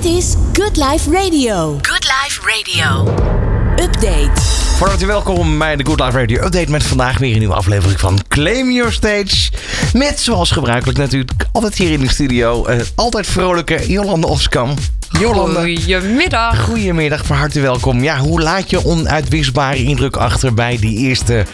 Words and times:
Dit 0.00 0.12
is 0.12 0.34
Good 0.52 0.76
Life 0.76 1.10
Radio. 1.10 1.78
Good 1.82 2.04
Life 2.04 2.40
Radio. 2.40 3.14
Update. 3.84 4.40
Van 4.76 4.88
harte 4.88 5.06
welkom 5.06 5.58
bij 5.58 5.76
de 5.76 5.86
Good 5.86 6.00
Life 6.00 6.18
Radio 6.18 6.42
Update 6.44 6.70
met 6.70 6.82
vandaag 6.82 7.18
weer 7.18 7.32
een 7.32 7.38
nieuwe 7.38 7.54
aflevering 7.54 8.00
van 8.00 8.18
Claim 8.28 8.70
Your 8.70 8.92
Stage. 8.92 9.50
Met 9.92 10.20
zoals 10.20 10.50
gebruikelijk 10.50 10.98
natuurlijk 10.98 11.46
altijd 11.52 11.74
hier 11.74 11.90
in 11.90 12.00
de 12.00 12.10
studio 12.10 12.64
eh, 12.64 12.80
altijd 12.94 13.26
vrolijke 13.26 13.86
Jolande 13.88 14.26
Oskam. 14.26 14.74
Jolanda. 15.20 15.60
Goedemiddag. 15.60 16.60
Goedemiddag, 16.60 17.26
van 17.26 17.36
harte 17.36 17.60
welkom. 17.60 18.02
Ja, 18.02 18.18
hoe 18.18 18.40
laat 18.40 18.70
je 18.70 18.84
onuitwisbare 18.84 19.82
indruk 19.82 20.16
achter 20.16 20.54
bij 20.54 20.78
die 20.80 20.98
eerste 20.98 21.44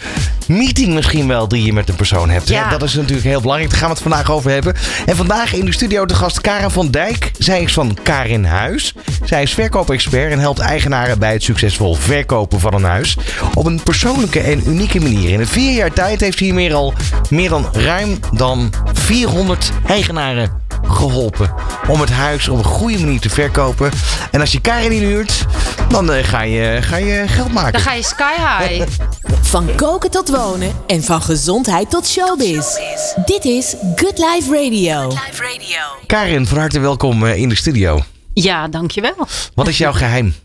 meeting 0.47 0.95
misschien 0.95 1.29
wel 1.29 1.49
die 1.49 1.65
je 1.65 1.73
met 1.73 1.89
een 1.89 1.95
persoon 1.95 2.31
hebt? 2.31 2.49
Ja. 2.49 2.69
Dat 2.69 2.83
is 2.83 2.95
natuurlijk 2.95 3.27
heel 3.27 3.41
belangrijk. 3.41 3.71
Daar 3.71 3.81
gaan 3.81 3.89
we 3.89 3.95
het 3.95 4.03
vandaag 4.03 4.31
over 4.31 4.51
hebben. 4.51 4.75
En 5.07 5.17
vandaag 5.17 5.55
in 5.55 5.65
de 5.65 5.73
studio 5.73 6.07
de 6.07 6.15
gast 6.15 6.41
Karen 6.41 6.71
van 6.71 6.91
Dijk. 6.91 7.31
Zij 7.39 7.63
is 7.63 7.73
van 7.73 7.97
Karin 8.03 8.45
Huis. 8.45 8.95
Zij 9.25 9.43
is 9.43 9.55
verkoopexpert 9.55 10.33
en 10.33 10.39
helpt 10.39 10.59
eigenaren 10.59 11.19
bij 11.19 11.33
het 11.33 11.43
succesvol 11.43 11.95
verkopen 11.95 12.61
van 12.61 12.75
een 12.75 12.85
huis. 12.85 13.17
Op 13.55 13.67
een 13.67 13.83
persoonlijke 13.83 14.41
en 14.41 14.63
unieke 14.67 15.01
manier. 15.01 15.31
In 15.31 15.41
een 15.41 15.47
vier 15.47 15.73
jaar 15.73 15.93
tijd 15.93 16.21
heeft 16.21 16.39
ze 16.39 16.45
hiermee 16.45 16.75
al 16.75 16.95
meer 17.31 17.49
dan 17.49 17.69
ruim 17.73 18.19
dan 18.33 18.73
400 18.93 19.73
eigenaren 19.87 20.65
geholpen 20.97 21.55
om 21.89 22.01
het 22.01 22.11
huis 22.11 22.49
op 22.49 22.59
een 22.59 22.65
goede 22.65 22.99
manier 22.99 23.21
te 23.21 23.31
verkopen. 23.31 23.91
En 24.31 24.41
als 24.41 24.53
je 24.53 24.61
Karin 24.61 24.93
inhuurt, 24.93 25.45
dan 25.89 26.13
eh, 26.13 26.25
ga, 26.25 26.43
je, 26.43 26.79
ga 26.83 26.97
je 26.97 27.25
geld 27.29 27.53
maken. 27.53 27.73
Dan 27.73 27.81
ga 27.81 27.93
je 27.93 28.03
sky 28.03 28.33
high. 28.37 28.87
Van 29.43 29.69
koken 29.77 30.11
tot 30.11 30.29
wonen 30.29 30.73
en 30.87 31.03
van 31.03 31.23
gezondheid 31.23 31.91
tot 31.91 32.07
showbiz. 32.07 32.67
Dit 33.25 33.45
is 33.45 33.75
Good 33.97 34.19
Life 34.19 34.51
Radio. 34.51 35.09
Live 35.09 35.43
Radio. 35.43 35.81
Karin, 36.07 36.47
van 36.47 36.59
harte 36.59 36.81
welkom 36.81 37.27
eh, 37.27 37.37
in 37.37 37.49
de 37.49 37.55
studio. 37.55 38.03
Ja, 38.35 38.69
dankjewel. 38.69 39.27
Wat 39.55 39.69
is 39.69 39.79
jouw 39.79 39.93
geheim? 39.93 40.35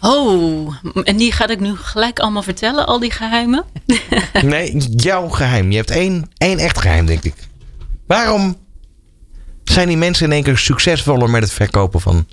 Oh, 0.00 0.74
en 1.04 1.16
die 1.16 1.32
ga 1.32 1.48
ik 1.48 1.60
nu 1.60 1.76
gelijk 1.76 2.18
allemaal 2.18 2.42
vertellen, 2.42 2.86
al 2.86 2.98
die 2.98 3.10
geheimen? 3.10 3.64
Nee, 4.42 4.76
jouw 4.76 5.28
geheim. 5.28 5.70
Je 5.70 5.76
hebt 5.76 5.90
één, 5.90 6.30
één 6.36 6.58
echt 6.58 6.78
geheim, 6.78 7.06
denk 7.06 7.22
ik. 7.22 7.34
Waarom 8.06 8.56
zijn 9.72 9.88
die 9.88 9.96
mensen 9.96 10.26
in 10.26 10.32
één 10.32 10.42
keer 10.42 10.58
succesvoller 10.58 11.30
met 11.30 11.42
het 11.42 11.52
verkopen 11.52 12.00
van 12.00 12.26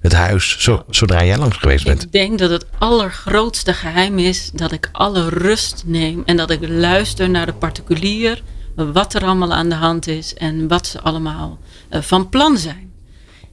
het 0.00 0.12
huis 0.12 0.56
zo, 0.58 0.84
zodra 0.90 1.24
jij 1.24 1.38
langs 1.38 1.56
geweest 1.56 1.84
bent? 1.84 2.02
Ik 2.02 2.12
denk 2.12 2.38
dat 2.38 2.50
het 2.50 2.66
allergrootste 2.78 3.72
geheim 3.72 4.18
is 4.18 4.50
dat 4.54 4.72
ik 4.72 4.88
alle 4.92 5.28
rust 5.28 5.82
neem 5.86 6.22
en 6.26 6.36
dat 6.36 6.50
ik 6.50 6.68
luister 6.68 7.30
naar 7.30 7.46
de 7.46 7.52
particulier, 7.52 8.42
wat 8.74 9.14
er 9.14 9.24
allemaal 9.24 9.52
aan 9.52 9.68
de 9.68 9.74
hand 9.74 10.06
is 10.06 10.34
en 10.34 10.68
wat 10.68 10.86
ze 10.86 11.00
allemaal 11.00 11.58
eh, 11.88 12.00
van 12.02 12.28
plan 12.28 12.58
zijn. 12.58 12.92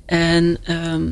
En 0.05 0.57
ehm, 0.63 1.03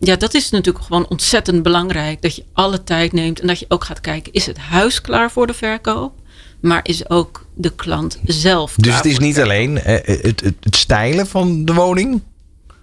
ja, 0.00 0.16
dat 0.16 0.34
is 0.34 0.50
natuurlijk 0.50 0.84
gewoon 0.84 1.08
ontzettend 1.08 1.62
belangrijk 1.62 2.22
dat 2.22 2.36
je 2.36 2.44
alle 2.52 2.82
tijd 2.82 3.12
neemt 3.12 3.40
en 3.40 3.46
dat 3.46 3.58
je 3.58 3.66
ook 3.68 3.84
gaat 3.84 4.00
kijken, 4.00 4.32
is 4.32 4.46
het 4.46 4.58
huis 4.58 5.00
klaar 5.00 5.30
voor 5.30 5.46
de 5.46 5.54
verkoop? 5.54 6.12
Maar 6.62 6.80
is 6.82 7.10
ook 7.10 7.46
de 7.54 7.74
klant 7.74 8.18
zelf 8.24 8.74
Dus 8.76 8.96
het 8.96 9.04
is 9.04 9.18
niet 9.18 9.40
alleen 9.40 9.78
het, 9.78 10.06
het, 10.06 10.40
het 10.60 10.76
stijlen 10.76 11.26
van 11.26 11.64
de 11.64 11.74
woning, 11.74 12.22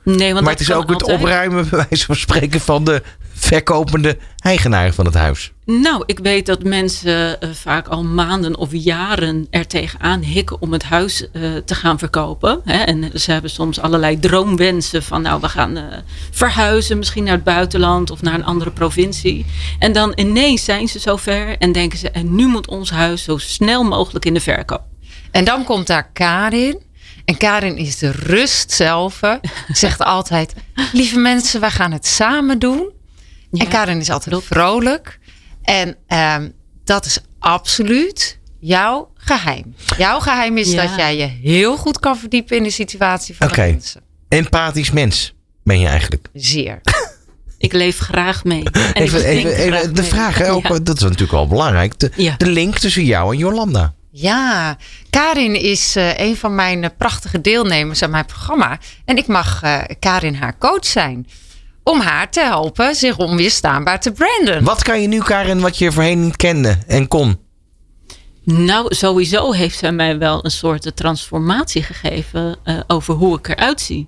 Nee, 0.03 0.33
want 0.33 0.43
maar 0.43 0.53
het 0.53 0.61
is 0.61 0.71
ook 0.71 0.89
het 0.89 1.03
opruimen, 1.03 1.69
bij 1.69 1.85
wijze 1.89 2.05
van 2.05 2.15
spreken, 2.15 2.61
van 2.61 2.83
de 2.83 3.01
verkopende 3.39 4.17
eigenaar 4.39 4.93
van 4.93 5.05
het 5.05 5.13
huis. 5.13 5.51
Nou, 5.65 6.03
ik 6.05 6.19
weet 6.19 6.45
dat 6.45 6.63
mensen 6.63 7.41
eh, 7.41 7.49
vaak 7.53 7.87
al 7.87 8.03
maanden 8.03 8.57
of 8.57 8.69
jaren 8.71 9.47
er 9.49 9.67
tegenaan 9.67 10.21
hikken 10.21 10.61
om 10.61 10.73
het 10.73 10.83
huis 10.83 11.31
eh, 11.31 11.41
te 11.65 11.75
gaan 11.75 11.99
verkopen. 11.99 12.61
Hè? 12.63 12.77
En 12.77 13.11
ze 13.19 13.31
hebben 13.31 13.49
soms 13.49 13.79
allerlei 13.79 14.19
droomwensen 14.19 15.03
van 15.03 15.21
nou, 15.21 15.41
we 15.41 15.49
gaan 15.49 15.77
eh, 15.77 15.83
verhuizen, 16.31 16.97
misschien 16.97 17.23
naar 17.23 17.33
het 17.33 17.43
buitenland 17.43 18.11
of 18.11 18.21
naar 18.21 18.33
een 18.33 18.45
andere 18.45 18.71
provincie. 18.71 19.45
En 19.79 19.91
dan 19.93 20.11
ineens 20.15 20.63
zijn 20.63 20.87
ze 20.87 20.99
zover 20.99 21.57
en 21.57 21.71
denken 21.71 21.97
ze, 21.97 22.09
en 22.11 22.35
nu 22.35 22.47
moet 22.47 22.67
ons 22.67 22.89
huis 22.89 23.23
zo 23.23 23.37
snel 23.37 23.83
mogelijk 23.83 24.25
in 24.25 24.33
de 24.33 24.41
verkoop. 24.41 24.83
En 25.31 25.45
dan 25.45 25.63
komt 25.63 25.87
daar 25.87 26.09
Karin. 26.13 26.87
En 27.25 27.37
Karin 27.37 27.77
is 27.77 27.97
de 27.97 28.11
rust 28.11 28.71
zelf. 28.71 29.19
Zegt 29.67 30.03
altijd, 30.03 30.53
lieve 30.93 31.19
mensen, 31.19 31.59
wij 31.59 31.71
gaan 31.71 31.91
het 31.91 32.07
samen 32.07 32.59
doen. 32.59 32.97
Ja, 33.51 33.63
en 33.63 33.67
Karin 33.69 33.99
is 33.99 34.09
altijd 34.09 34.43
vrolijk. 34.43 35.19
En 35.63 35.95
ehm, 36.07 36.49
dat 36.83 37.05
is 37.05 37.19
absoluut 37.39 38.39
jouw 38.59 39.11
geheim. 39.15 39.75
Jouw 39.97 40.19
geheim 40.19 40.57
is 40.57 40.71
Ja. 40.71 40.81
dat 40.87 40.95
jij 40.95 41.17
je 41.17 41.25
heel 41.25 41.77
goed 41.77 41.99
kan 41.99 42.17
verdiepen 42.17 42.57
in 42.57 42.63
de 42.63 42.69
situatie 42.69 43.35
van 43.35 43.47
Oké. 43.47 43.61
de 43.65 43.71
mensen. 43.71 44.01
Empathisch 44.29 44.91
mens 44.91 45.35
ben 45.63 45.79
je 45.79 45.87
eigenlijk. 45.87 46.27
Zeer. 46.33 46.81
Ik 47.57 47.73
leef 47.73 47.97
graag 47.99 48.43
mee. 48.43 48.63
En 48.63 48.89
ik 48.89 48.95
Even, 48.95 49.23
even, 49.25 49.93
de 49.95 50.01
mee. 50.01 50.09
vraag, 50.09 50.37
hè, 50.37 50.51
ook, 50.51 50.67
Ja. 50.67 50.79
dat 50.79 50.95
is 50.97 51.01
natuurlijk 51.03 51.31
wel 51.31 51.47
belangrijk. 51.47 51.99
De, 51.99 52.11
Ja. 52.15 52.35
de 52.37 52.47
link 52.49 52.77
tussen 52.77 53.05
jou 53.05 53.31
en 53.33 53.37
Jolanda. 53.39 53.93
Ja, 54.11 54.77
Karin 55.09 55.55
is 55.55 55.95
eh, 55.95 56.19
een 56.19 56.35
van 56.37 56.55
mijn 56.55 56.83
eh, 56.83 56.89
prachtige 56.97 57.41
deelnemers 57.41 58.03
aan 58.03 58.09
mijn 58.09 58.25
programma. 58.25 58.77
En 59.05 59.17
ik 59.17 59.27
mag 59.27 59.61
eh, 59.63 59.79
Karin 59.99 60.35
haar 60.35 60.57
coach 60.57 60.85
zijn. 60.85 61.27
Om 61.89 61.99
haar 62.01 62.31
te 62.31 62.41
helpen 62.41 62.95
zich 62.95 63.17
onweerstaanbaar 63.17 63.99
te 63.99 64.11
branden. 64.11 64.63
Wat 64.63 64.83
kan 64.83 65.01
je 65.01 65.07
nu, 65.07 65.19
Karin, 65.19 65.59
wat 65.59 65.77
je 65.77 65.91
voorheen 65.91 66.19
niet 66.21 66.35
kende 66.35 66.77
en 66.87 67.07
kon? 67.07 67.39
Nou, 68.43 68.95
sowieso 68.95 69.51
heeft 69.51 69.77
zij 69.77 69.91
mij 69.91 70.17
wel 70.17 70.45
een 70.45 70.51
soort 70.51 70.95
transformatie 70.95 71.83
gegeven 71.83 72.57
eh, 72.63 72.79
over 72.87 73.13
hoe 73.13 73.37
ik 73.37 73.47
eruit 73.47 73.81
zie. 73.81 74.07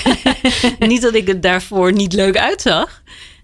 niet 0.78 1.02
dat 1.02 1.14
ik 1.14 1.26
het 1.26 1.42
daarvoor 1.42 1.92
niet 1.92 2.12
leuk 2.12 2.36
uitzag, 2.36 3.02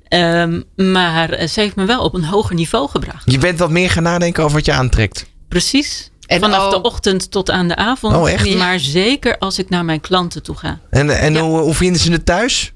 ehm, 0.09 0.61
maar 0.77 1.31
eh, 1.31 1.49
ze 1.49 1.61
heeft 1.61 1.77
me 1.77 1.85
wel 1.85 2.03
op 2.03 2.15
een 2.15 2.25
hoger 2.25 2.55
niveau 2.55 2.89
gebracht. 2.89 3.33
Je 3.33 3.39
bent 3.39 3.59
wat 3.59 3.71
meer 3.71 3.91
gaan 3.91 4.03
nadenken 4.03 4.43
over 4.45 4.57
wat 4.57 4.67
je 4.67 4.73
aantrekt. 4.73 5.27
Precies. 5.49 6.11
En 6.27 6.41
Vanaf 6.41 6.71
de 6.71 6.77
ook- 6.77 6.85
ochtend 6.85 7.31
tot 7.31 7.51
aan 7.51 7.69
de 7.69 7.77
avond. 7.77 8.15
Oh, 8.17 8.31
echt? 8.31 8.55
Maar 8.57 8.79
zeker 8.81 9.39
als 9.39 9.59
ik 9.59 9.69
naar 9.69 9.85
mijn 9.85 10.01
klanten 10.01 10.43
toe 10.43 10.57
ga. 10.57 10.79
En, 10.91 11.19
en 11.19 11.33
Ja. 11.33 11.41
hoe, 11.41 11.59
hoe 11.59 11.75
vinden 11.75 12.01
ze 12.01 12.13
het 12.13 12.27
thuis? 12.27 12.73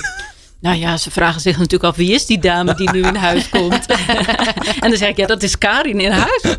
Nou 0.60 0.76
ja, 0.78 0.96
ze 0.96 1.10
vragen 1.10 1.40
zich 1.40 1.56
natuurlijk 1.56 1.84
af 1.84 1.96
wie 1.96 2.12
is 2.12 2.26
die 2.26 2.38
dame 2.38 2.74
die 2.74 2.90
nu 2.90 3.02
in 3.02 3.14
huis 3.14 3.48
komt. 3.48 3.86
en 4.82 4.88
dan 4.88 4.96
zeg 4.96 5.08
ik, 5.08 5.16
ja, 5.16 5.26
dat 5.26 5.42
is 5.42 5.58
Karin 5.58 6.00
in 6.00 6.10
huis. 6.10 6.42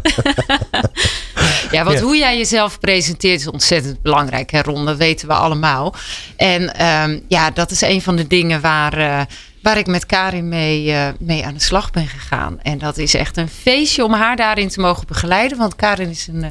Ja, 1.72 1.84
want 1.84 1.98
Ja. 1.98 2.03
hoe 2.03 2.18
jij 2.18 2.38
jezelf 2.38 2.80
presenteert 2.80 3.40
is 3.40 3.48
ontzettend 3.48 4.02
belangrijk, 4.02 4.52
hè 4.52 4.62
Ron? 4.62 4.86
Dat 4.86 4.98
weten 4.98 5.28
we 5.28 5.34
allemaal. 5.34 5.96
En 6.36 6.75
ehm, 6.75 7.20
ja, 7.28 7.52
dat 7.52 7.72
is 7.72 7.81
een 7.81 8.02
van 8.02 8.16
de 8.16 8.28
dingen 8.28 8.62
waar, 8.62 8.94
eh, 8.98 9.22
waar 9.62 9.78
ik 9.78 9.88
met 9.88 10.06
Karin 10.06 10.50
mee, 10.50 10.92
eh, 10.92 11.08
mee 11.19 11.46
aan 11.46 11.54
de 11.54 11.59
slag 11.59 11.92
ben 11.92 12.08
gegaan. 12.08 12.59
En 12.62 12.78
dat 12.78 12.98
is 12.98 13.14
echt 13.14 13.38
een 13.38 13.50
feestje 13.50 14.04
om 14.04 14.14
haar 14.14 14.36
daarin 14.36 14.69
te 14.69 14.80
mogen 14.80 15.08
begeleiden. 15.08 15.58
Want 15.58 15.75
Karin 15.75 16.09
is, 16.09 16.28
een, 16.28 16.44
eh, 16.44 16.50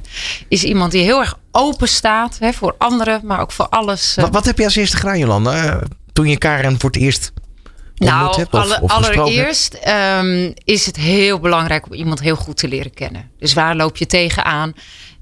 is 0.48 0.64
iemand 0.64 0.92
die 0.92 1.02
heel 1.02 1.20
erg 1.20 1.38
open 1.52 1.88
staat 1.88 2.36
hè, 2.40 2.52
voor 2.52 2.74
anderen, 2.78 3.20
maar 3.24 3.40
ook 3.40 3.52
voor 3.52 3.68
alles. 3.68 4.14
Wat, 4.14 4.32
wat 4.32 4.44
heb 4.44 4.58
je 4.58 4.64
als 4.64 4.76
eerste 4.76 4.96
gedaan, 4.96 5.18
Jolanda? 5.18 5.82
Toen 6.16 6.28
je 6.28 6.38
Karen 6.38 6.80
voor 6.80 6.90
het 6.90 6.98
eerst 6.98 7.32
Nou, 7.96 8.36
hebt? 8.36 8.54
Of, 8.54 8.60
alle- 8.60 8.80
allereerst 8.86 9.74
ehm, 9.74 10.52
is 10.64 10.86
het 10.86 10.96
heel 10.96 11.38
belangrijk 11.40 11.86
om 11.86 11.92
iemand 11.92 12.20
heel 12.20 12.36
goed 12.36 12.56
te 12.56 12.68
leren 12.68 12.94
kennen. 12.94 13.30
Dus 13.38 13.54
waar 13.54 13.76
loop 13.76 13.96
je 13.96 14.06
tegenaan? 14.06 14.72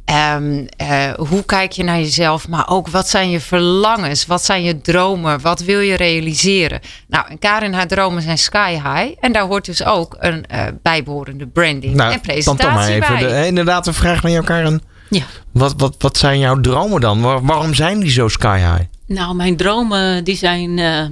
Eh, 0.05 1.13
hoe 1.17 1.45
kijk 1.45 1.73
je 1.73 1.83
naar 1.85 1.99
jezelf? 1.99 2.49
Maar 2.49 2.69
ook 2.69 2.89
wat 2.89 3.09
zijn 3.09 3.31
je 3.31 3.41
verlangens? 3.41 4.27
Wat 4.27 4.45
zijn 4.45 4.63
je 4.63 4.81
dromen? 4.81 5.41
Wat 5.41 5.61
wil 5.61 5.81
je 5.81 5.97
realiseren? 5.97 6.81
Nou, 7.09 7.27
en 7.29 7.39
Karin, 7.39 7.73
haar 7.73 7.87
dromen 7.87 8.23
zijn 8.23 8.39
sky 8.39 8.73
high. 8.73 9.15
En 9.21 9.33
daar 9.33 9.43
hoort 9.47 9.65
dus 9.65 9.85
ook 9.85 10.17
een 10.19 10.47
eh, 10.47 10.65
bijbehorende 10.83 11.47
branding 11.47 11.93
en 11.93 11.97
Nou, 11.99 12.11
dan 12.11 12.21
presentatie 12.21 12.65
toch 12.67 12.75
maar 12.75 12.89
even. 12.89 13.29
bij. 13.29 13.41
De, 13.43 13.47
inderdaad, 13.47 13.87
een 13.87 13.95
vraag 13.95 14.23
naar 14.23 14.33
jou, 14.33 14.45
Karen. 14.45 14.83
Ja. 15.15 15.25
Wat, 15.53 15.75
wat, 15.77 15.95
wat 15.99 16.17
zijn 16.17 16.39
jouw 16.39 16.61
dromen 16.61 17.01
dan? 17.01 17.21
Waar- 17.21 17.45
waarom 17.45 17.75
zijn 17.75 18.01
die 18.01 18.11
zo 18.11 18.29
sky 18.29 18.57
high? 18.59 18.81
Nou, 19.07 19.35
mijn 19.35 19.57
dromen 19.57 20.25
die 20.25 20.37
zijn 20.37 20.79
eh, 20.79 21.05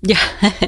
ja, 0.00 0.18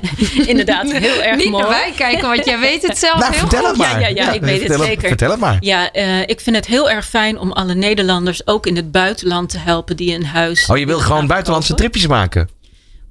inderdaad 0.52 0.92
heel 0.92 1.22
erg 1.22 1.36
Niet 1.36 1.50
mooi. 1.50 1.62
naar 1.62 1.72
wij 1.72 1.92
kijken, 1.96 2.28
want 2.28 2.44
jij 2.44 2.58
weet 2.58 2.82
het 2.86 2.98
zelf 2.98 3.18
Nou, 3.18 3.30
heel 3.30 3.40
vertel 3.40 3.58
goed. 3.60 3.68
het 3.68 3.76
maar. 3.78 4.00
Ja, 4.00 4.06
ja, 4.08 4.14
ja, 4.24 4.32
ik 4.32 4.40
weet 4.40 4.52
het 4.58 4.66
vertel 4.66 4.84
zeker. 4.86 5.08
Vertel 5.08 5.30
het 5.30 5.40
maar. 5.40 5.56
Ja, 5.60 5.92
eh, 5.92 6.20
ik 6.20 6.40
vind 6.40 6.56
het 6.56 6.66
heel 6.66 6.90
erg 6.90 7.06
fijn 7.06 7.38
om 7.38 7.52
alle 7.52 7.74
Nederlanders 7.74 8.46
ook 8.46 8.66
in 8.66 8.76
het 8.76 8.92
buitenland 8.92 9.48
te 9.48 9.58
helpen 9.58 9.96
die 9.96 10.14
een 10.14 10.26
huis. 10.26 10.66
Oh, 10.66 10.78
je 10.78 10.86
wil 10.86 10.98
gewoon 10.98 11.26
buitenlandse 11.26 11.74
tripjes 11.74 12.06
maken? 12.06 12.48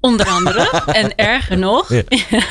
Onder 0.01 0.27
andere. 0.27 0.83
en 0.85 1.15
erger 1.15 1.57
nog. 1.57 1.89
Ja. 1.89 2.01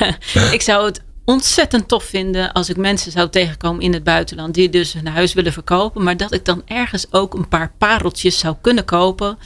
ik 0.57 0.61
zou 0.61 0.85
het 0.85 1.01
ontzettend 1.31 1.87
tof 1.87 2.03
vinden 2.03 2.51
als 2.51 2.69
ik 2.69 2.77
mensen 2.77 3.11
zou 3.11 3.29
tegenkomen 3.29 3.81
in 3.81 3.93
het 3.93 4.03
buitenland 4.03 4.53
die 4.53 4.69
dus 4.69 4.93
hun 4.93 5.07
huis 5.07 5.33
willen 5.33 5.53
verkopen, 5.53 6.03
maar 6.03 6.17
dat 6.17 6.33
ik 6.33 6.45
dan 6.45 6.61
ergens 6.65 7.05
ook 7.11 7.33
een 7.33 7.47
paar 7.47 7.71
pareltjes 7.77 8.37
zou 8.39 8.55
kunnen 8.61 8.85
kopen 8.85 9.37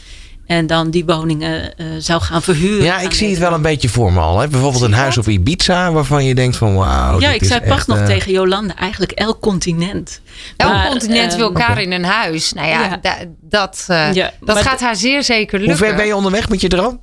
en 0.45 0.67
dan 0.67 0.89
die 0.89 1.05
woningen 1.05 1.77
eh, 1.77 1.85
zou 1.97 2.21
gaan 2.21 2.41
verhuren. 2.41 2.83
Ja, 2.83 2.99
ik 2.99 3.11
zie 3.13 3.29
het 3.29 3.37
wel 3.39 3.53
een 3.53 3.61
beetje 3.61 3.89
voor 3.89 4.13
me 4.13 4.19
al. 4.19 4.39
Hè? 4.39 4.47
Bijvoorbeeld 4.47 4.83
een 4.83 4.93
huis 4.93 5.17
op 5.17 5.27
Ibiza 5.27 5.91
waarvan 5.91 6.25
je 6.25 6.35
denkt 6.35 6.57
van 6.57 6.75
wauw. 6.75 7.19
Ja, 7.19 7.25
dit 7.27 7.35
ik 7.35 7.41
is 7.41 7.47
zei 7.47 7.59
pas 7.59 7.77
echt, 7.77 7.87
nog 7.87 7.97
eh, 7.97 8.05
tegen 8.05 8.31
Jolanda, 8.31 8.75
eigenlijk 8.75 9.11
elk 9.11 9.39
continent. 9.41 10.21
Elk 10.57 10.71
Maar, 10.71 10.87
continent 10.89 11.35
wil 11.35 11.51
Karin 11.51 11.91
een 11.91 12.03
huis. 12.05 12.53
Nou 12.53 12.67
ja, 12.67 12.81
Ja. 12.83 12.97
da- 13.01 13.17
dat, 13.41 13.85
eh, 13.87 14.13
Ja, 14.13 14.31
dat 14.39 14.57
gaat 14.61 14.79
haar 14.79 14.95
zeer 14.95 15.23
zeker 15.23 15.57
Hoe 15.59 15.67
lukken. 15.67 15.87
ver 15.87 15.95
ben 15.95 16.05
je 16.05 16.15
onderweg 16.15 16.49
met 16.49 16.61
je 16.61 16.67
droom? 16.67 16.99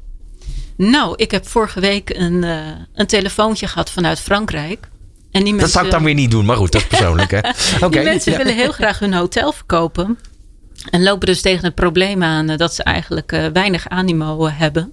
Nou, 0.79 1.15
ik 1.17 1.31
heb 1.31 1.47
vorige 1.49 1.81
week 1.81 2.11
een, 2.11 2.45
uh, 2.45 2.67
een 2.95 3.07
telefoontje 3.07 3.67
gehad 3.67 3.91
vanuit 3.91 4.21
Frankrijk. 4.21 4.89
En 5.31 5.45
die 5.45 5.55
mensen, 5.55 5.59
dat 5.61 5.71
zou 5.71 5.85
ik 5.85 5.91
dan 5.91 6.05
weer 6.05 6.15
niet 6.15 6.31
doen, 6.31 6.45
maar 6.45 6.57
goed, 6.57 6.73
dat 6.73 6.81
is 6.81 6.87
persoonlijk. 6.87 7.31
Hè? 7.31 7.39
Okay, 7.87 7.91
die 7.91 8.03
mensen 8.03 8.37
willen 8.37 8.55
heel 8.55 8.73
graag 8.73 8.99
hun 8.99 9.15
hotel 9.15 9.53
verkopen. 9.53 10.19
En 10.91 11.03
lopen 11.03 11.27
dus 11.27 11.41
tegen 11.41 11.65
het 11.65 11.75
probleem 11.75 12.23
aan 12.23 12.47
dat 12.47 12.75
ze 12.75 12.83
eigenlijk 12.83 13.33
uh, 13.33 13.47
weinig 13.53 13.89
animo 13.89 14.49
hebben. 14.49 14.93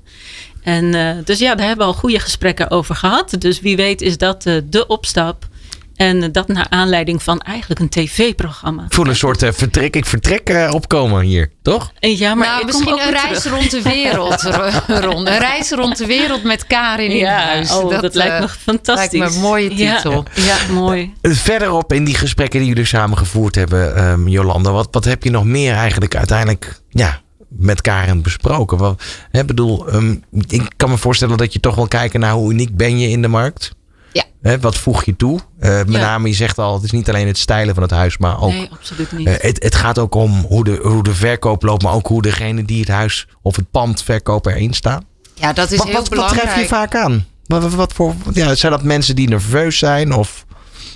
En 0.64 0.92
dus 1.24 1.40
ja, 1.40 1.56
daar 1.56 1.68
hebben 1.68 1.86
we 1.88 1.94
al 1.94 2.00
goede 2.00 2.20
gesprekken 2.20 2.72
over 2.72 2.96
gehad. 2.96 3.36
Dus 3.40 3.60
wie 3.60 3.76
weet 3.76 4.02
is 4.02 4.18
dat 4.18 4.42
de 4.44 4.86
opstap. 4.88 5.48
En 5.96 6.32
dat 6.32 6.48
naar 6.48 6.68
aanleiding 6.70 7.24
van 7.24 7.40
eigenlijk 7.40 7.80
een 7.80 7.90
tv-programma. 7.90 8.84
Ik 8.84 8.94
voel 8.94 9.08
een 9.08 9.16
soort 9.16 9.44
uh, 9.44 9.50
vertrek, 9.52 9.96
ik 9.96 10.06
vertrek 10.06 10.50
uh, 10.50 10.72
opkomen 10.74 11.22
hier, 11.22 11.52
toch? 11.62 11.92
Ja, 12.00 12.36
maar 12.36 12.48
nou, 12.48 12.66
misschien 12.66 13.00
een 13.00 13.12
reis 13.12 13.46
rond 13.46 13.72
de 13.72 13.82
wereld. 13.82 14.42
rond, 15.08 15.28
een 15.28 15.38
reis 15.38 15.72
rond 15.72 15.98
de 15.98 16.06
wereld 16.06 16.44
met 16.44 16.68
Karin 16.68 17.12
in 17.12 17.26
huis. 17.26 17.72
Oh, 17.72 17.90
dat, 17.90 18.02
dat 18.02 18.16
lijkt 18.16 18.40
me 18.40 18.50
fantastisch. 18.50 19.20
Lijkt 19.20 19.34
me 19.34 19.40
een 19.40 19.44
mooie 19.44 19.70
titel. 19.70 20.26
Ja, 20.34 20.44
ja, 20.44 20.74
mooi. 20.74 21.14
Verderop 21.22 21.94
in 21.94 22.04
die 22.04 22.16
gesprekken 22.16 22.60
die 22.60 22.68
jullie 22.68 22.86
samen 22.86 23.18
gevoerd 23.18 23.56
hebben, 23.56 24.04
um, 24.10 24.28
Jolanda. 24.28 24.72
Wat, 24.72 24.88
wat 24.92 25.06
heb 25.06 25.24
je 25.24 25.30
nog 25.30 25.44
meer 25.44 25.74
eigenlijk 25.74 26.16
uiteindelijk 26.16 26.82
ja, 26.90 27.22
met 27.50 27.82
Karen 27.82 28.22
besproken? 28.22 28.78
Wat, 28.78 29.04
hè, 29.32 29.46
bedoel, 29.46 29.94
um, 29.94 30.24
ik 30.48 30.70
kan 30.76 30.90
me 30.90 30.98
voorstellen 30.98 31.38
dat 31.38 31.54
je 31.54 31.60
toch 31.60 31.76
wel 31.76 31.88
kijken 31.88 32.20
naar 32.20 32.34
hoe 32.34 32.52
uniek 32.52 32.76
ben 32.78 33.00
je 33.00 33.10
in 33.10 33.22
de 33.22 33.28
markt. 33.28 33.75
Ja. 34.16 34.24
Hè, 34.42 34.60
wat 34.60 34.78
voeg 34.78 35.04
je 35.04 35.16
toe? 35.16 35.40
Uh, 35.60 35.70
met 35.78 35.92
ja. 35.92 36.00
name, 36.00 36.28
je 36.28 36.34
zegt 36.34 36.58
al, 36.58 36.74
het 36.74 36.84
is 36.84 36.92
niet 36.92 37.10
alleen 37.10 37.28
het 37.28 37.38
stijlen 37.38 37.74
van 37.74 37.84
het 37.84 37.92
huis, 37.92 38.18
maar 38.18 38.42
ook. 38.42 38.52
Nee, 38.52 38.70
absoluut 38.72 39.12
niet. 39.12 39.28
Uh, 39.28 39.34
het, 39.38 39.64
het, 39.64 39.76
gaat 39.76 40.00
ook 40.00 40.16
om 40.16 40.32
hoe 40.32 40.64
de, 40.64 40.80
hoe 40.84 41.04
de 41.04 41.14
verkoop 41.14 41.64
loopt, 41.64 41.84
maar 41.84 41.94
ook 41.94 42.08
hoe 42.08 42.22
degene 42.22 42.66
die 42.66 42.80
het 42.80 42.88
huis 42.88 43.28
of 43.42 43.56
het 43.56 43.72
pand 43.72 44.04
verkopen 44.04 44.54
erin 44.54 44.74
staan. 44.74 45.06
Ja, 45.34 45.54
dat 45.54 45.72
is 45.72 45.78
wat, 45.78 45.88
heel 45.88 45.96
wat, 45.96 46.10
belangrijk. 46.10 46.44
Wat 46.44 46.54
tref 46.54 46.64
je 46.64 46.70
vaak 46.70 46.96
aan? 46.96 47.26
Wat, 47.48 47.94
voor, 47.94 48.16
ja, 48.34 48.56
zijn 48.56 48.72
dat 48.72 48.84
mensen 48.84 49.16
die 49.16 49.28
nerveus 49.28 49.78
zijn? 49.78 50.14
Of 50.14 50.46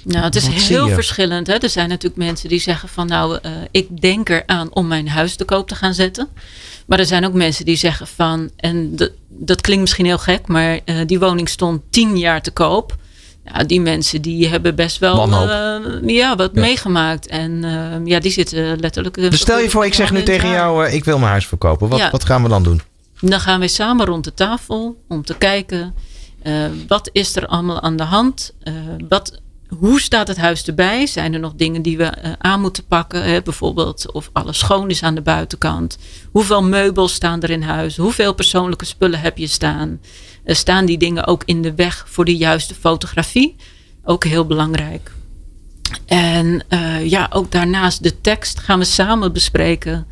nou, 0.04 0.24
het 0.24 0.36
is 0.36 0.68
heel 0.68 0.90
verschillend. 0.90 1.48
Hè? 1.48 1.54
Er 1.54 1.70
zijn 1.70 1.90
natuurlijk 1.90 2.22
mensen 2.22 2.50
die 2.50 2.60
zeggen 2.60 2.90
van 2.90 3.08
nou, 3.08 3.40
uh, 3.46 3.52
ik 3.72 4.02
denk 4.02 4.30
eraan 4.30 4.74
om 4.74 4.88
mijn 4.88 5.10
huis 5.10 5.36
te 5.36 5.46
koop 5.46 5.68
te 5.68 5.76
gaan 5.76 5.94
zetten. 5.94 6.28
Maar 6.86 7.00
er 7.00 7.06
zijn 7.06 7.26
ook 7.26 7.34
mensen 7.34 7.66
die 7.66 7.76
zeggen 7.76 8.08
van, 8.08 8.50
en 8.56 8.96
dat 9.28 9.62
klinkt 9.62 9.82
misschien 9.82 10.06
heel 10.06 10.18
gek, 10.18 10.48
maar 10.48 10.80
uh, 10.86 10.96
die 11.06 11.20
woning 11.20 11.50
stond 11.50 11.82
tien 11.90 12.18
jaar 12.18 12.42
te 12.42 12.52
koop. 12.52 12.98
Ja, 13.54 13.64
die 13.64 13.82
mensen 13.82 14.22
die 14.22 14.48
hebben 14.48 14.76
best 14.76 14.98
wel 14.98 15.30
uh, 15.30 16.16
ja, 16.16 16.36
wat 16.36 16.52
ja. 16.54 16.62
meegemaakt. 16.62 17.28
En 17.28 17.62
ja, 18.06 18.20
die 18.20 18.32
zitten 18.32 18.80
letterlijk. 18.80 19.16
Dus 19.16 19.40
stel 19.40 19.60
je 19.60 19.70
voor, 19.70 19.86
ik 19.86 19.94
zeg 19.94 20.12
nu 20.12 20.24
tegen 20.24 20.50
jou, 20.50 20.88
ik 20.88 21.06
wil 21.06 21.18
mijn 21.18 21.32
huis 21.32 21.48
verkopen. 21.48 21.90
Wat, 21.90 22.00
ja. 22.00 22.10
wat 22.10 22.26
gaan 22.26 22.44
we 22.44 22.50
dan 22.50 22.64
doen? 22.64 22.82
Dan 23.20 23.40
gaan 23.40 23.60
we 23.60 23.68
samen 23.68 24.06
rond 24.06 24.24
de 24.24 24.34
tafel 24.34 25.04
om 25.08 25.24
te 25.24 25.38
kijken. 25.38 25.96
wat 26.88 27.10
is 27.12 27.36
er 27.36 27.46
allemaal 27.46 27.82
aan 27.82 27.96
de 27.96 28.04
hand? 28.04 28.54
wat 29.10 29.42
hoe 29.78 30.02
staat 30.02 30.28
het 30.28 30.38
huis 30.38 30.66
erbij? 30.66 31.08
Zijn 31.08 31.34
er 31.34 31.40
nog 31.40 31.54
dingen 31.56 31.82
die 31.82 31.98
we 31.98 32.04
uh, 32.04 32.32
aan 32.38 32.62
moeten 32.62 32.86
pakken? 32.86 33.24
Hè? 33.24 33.42
Bijvoorbeeld 33.42 34.12
of 34.12 34.30
alles 34.34 34.58
schoon 34.58 34.90
is 34.90 35.04
aan 35.04 35.16
de 35.16 35.22
buitenkant. 35.22 35.98
Hoeveel 36.32 36.64
meubels 36.64 37.14
staan 37.14 37.42
er 37.42 37.50
in 37.50 37.62
huis? 37.62 37.98
Hoeveel 37.98 38.34
persoonlijke 38.34 38.86
spullen 38.86 39.20
heb 39.20 39.38
je 39.38 39.48
staan? 39.48 40.00
Uh, 40.46 40.56
staan 40.56 40.86
die 40.86 40.98
dingen 40.98 41.28
ook 41.28 41.44
in 41.46 41.62
de 41.62 41.76
weg 41.76 42.06
voor 42.08 42.26
de 42.26 42.38
juiste 42.38 42.76
fotografie? 42.76 43.56
Ook 44.04 44.24
heel 44.24 44.46
belangrijk. 44.46 45.12
En 46.06 46.64
uh, 46.70 47.10
ja, 47.10 47.28
ook 47.34 47.52
daarnaast 47.52 48.04
de 48.04 48.22
tekst 48.22 48.60
gaan 48.60 48.80
we 48.80 48.86
samen 48.86 49.34
bespreken. 49.34 50.08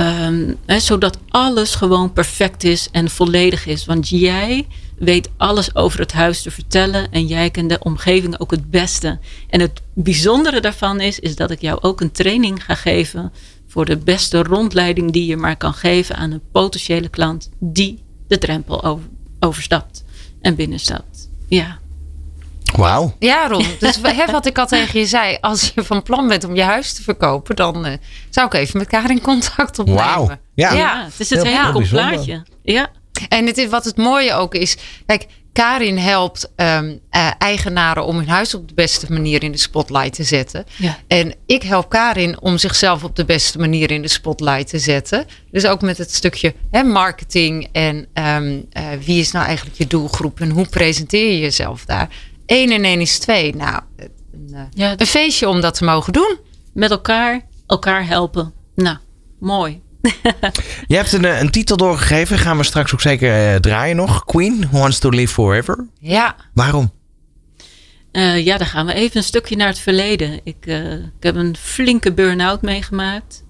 Um, 0.00 0.56
hè, 0.66 0.80
zodat 0.80 1.18
alles 1.28 1.74
gewoon 1.74 2.12
perfect 2.12 2.64
is 2.64 2.88
en 2.92 3.10
volledig 3.10 3.66
is. 3.66 3.84
Want 3.84 4.08
jij 4.08 4.66
weet 4.98 5.30
alles 5.36 5.74
over 5.74 5.98
het 5.98 6.12
huis 6.12 6.42
te 6.42 6.50
vertellen. 6.50 7.12
En 7.12 7.26
jij 7.26 7.50
kent 7.50 7.68
de 7.68 7.78
omgeving 7.78 8.40
ook 8.40 8.50
het 8.50 8.70
beste. 8.70 9.18
En 9.48 9.60
het 9.60 9.82
bijzondere 9.94 10.60
daarvan 10.60 11.00
is, 11.00 11.20
is 11.20 11.36
dat 11.36 11.50
ik 11.50 11.60
jou 11.60 11.78
ook 11.80 12.00
een 12.00 12.12
training 12.12 12.64
ga 12.64 12.74
geven. 12.74 13.32
Voor 13.68 13.84
de 13.84 13.96
beste 13.96 14.42
rondleiding 14.42 15.12
die 15.12 15.26
je 15.26 15.36
maar 15.36 15.56
kan 15.56 15.74
geven 15.74 16.16
aan 16.16 16.30
een 16.30 16.42
potentiële 16.52 17.08
klant 17.08 17.50
die 17.58 18.02
de 18.28 18.38
drempel 18.38 18.84
over, 18.84 19.08
overstapt 19.40 20.04
en 20.40 20.54
binnenstapt. 20.54 21.28
Ja. 21.48 21.78
Wauw. 22.76 23.14
Ja, 23.18 23.48
Ron. 23.48 23.64
Dus 23.78 24.00
wat 24.30 24.46
ik 24.46 24.58
al 24.58 24.66
tegen 24.66 25.00
je 25.00 25.06
zei. 25.06 25.38
Als 25.40 25.72
je 25.74 25.84
van 25.84 26.02
plan 26.02 26.28
bent 26.28 26.44
om 26.44 26.54
je 26.54 26.62
huis 26.62 26.92
te 26.92 27.02
verkopen, 27.02 27.56
dan 27.56 27.86
uh, 27.86 27.92
zou 28.30 28.46
ik 28.46 28.54
even 28.54 28.78
met 28.78 28.88
Karin 28.88 29.20
contact 29.20 29.78
opnemen. 29.78 30.04
Wauw. 30.04 30.30
Ja. 30.54 30.72
ja, 30.72 31.04
het 31.04 31.20
is 31.20 31.30
het 31.30 31.42
hele 31.42 31.82
ja. 31.82 31.88
plaatje. 31.88 32.42
Ja. 32.62 32.90
En 33.28 33.46
het 33.46 33.58
is, 33.58 33.68
wat 33.68 33.84
het 33.84 33.96
mooie 33.96 34.32
ook 34.32 34.54
is. 34.54 34.76
Kijk, 35.06 35.26
Karin 35.54 35.98
helpt 35.98 36.52
um, 36.56 37.00
uh, 37.10 37.30
eigenaren 37.38 38.04
om 38.04 38.16
hun 38.16 38.28
huis 38.28 38.54
op 38.54 38.68
de 38.68 38.74
beste 38.74 39.12
manier 39.12 39.42
in 39.42 39.52
de 39.52 39.58
spotlight 39.58 40.14
te 40.14 40.22
zetten. 40.22 40.64
Ja. 40.76 40.98
En 41.06 41.34
ik 41.46 41.62
help 41.62 41.88
Karin 41.88 42.40
om 42.40 42.58
zichzelf 42.58 43.04
op 43.04 43.16
de 43.16 43.24
beste 43.24 43.58
manier 43.58 43.90
in 43.90 44.02
de 44.02 44.08
spotlight 44.08 44.68
te 44.68 44.78
zetten. 44.78 45.26
Dus 45.50 45.66
ook 45.66 45.82
met 45.82 45.98
het 45.98 46.14
stukje 46.14 46.54
hè, 46.70 46.82
marketing 46.82 47.68
en 47.72 48.06
um, 48.14 48.66
uh, 48.72 48.86
wie 49.04 49.20
is 49.20 49.32
nou 49.32 49.46
eigenlijk 49.46 49.76
je 49.76 49.86
doelgroep 49.86 50.40
en 50.40 50.50
hoe 50.50 50.66
presenteer 50.66 51.32
je 51.32 51.38
jezelf 51.38 51.84
daar. 51.84 52.08
1 52.46 52.70
en 52.70 52.84
1 52.84 53.00
is 53.00 53.18
2. 53.18 53.54
Nou, 53.56 53.80
een, 53.96 54.48
uh, 54.50 54.60
ja, 54.70 54.94
een 54.96 55.06
feestje 55.06 55.48
om 55.48 55.60
dat 55.60 55.74
te 55.74 55.84
mogen 55.84 56.12
doen. 56.12 56.38
Met 56.72 56.90
elkaar, 56.90 57.46
elkaar 57.66 58.06
helpen. 58.06 58.52
Nou, 58.74 58.96
mooi. 59.38 59.82
Je 60.86 60.96
hebt 60.96 61.12
een, 61.12 61.40
een, 61.40 61.50
titel 61.50 61.76
doorgegeven. 61.76 62.38
Gaan 62.38 62.56
we 62.56 62.64
straks 62.64 62.92
ook 62.92 63.00
zeker 63.00 63.52
uh, 63.52 63.60
draaien 63.60 63.96
nog. 63.96 64.24
Queen 64.24 64.68
Wants 64.70 64.98
to 64.98 65.08
Live 65.08 65.32
Forever. 65.32 65.86
Ja. 65.98 66.36
Waarom? 66.54 66.92
Uh, 68.12 68.44
ja, 68.44 68.58
dan 68.58 68.66
gaan 68.66 68.86
we 68.86 68.92
even 68.92 69.16
een 69.16 69.22
stukje 69.22 69.56
naar 69.56 69.68
het 69.68 69.78
verleden. 69.78 70.40
Ik, 70.44 70.56
uh, 70.64 70.92
ik 70.92 71.20
heb 71.20 71.34
een 71.34 71.56
flinke 71.56 72.12
burn-out 72.12 72.62
meegemaakt. 72.62 73.44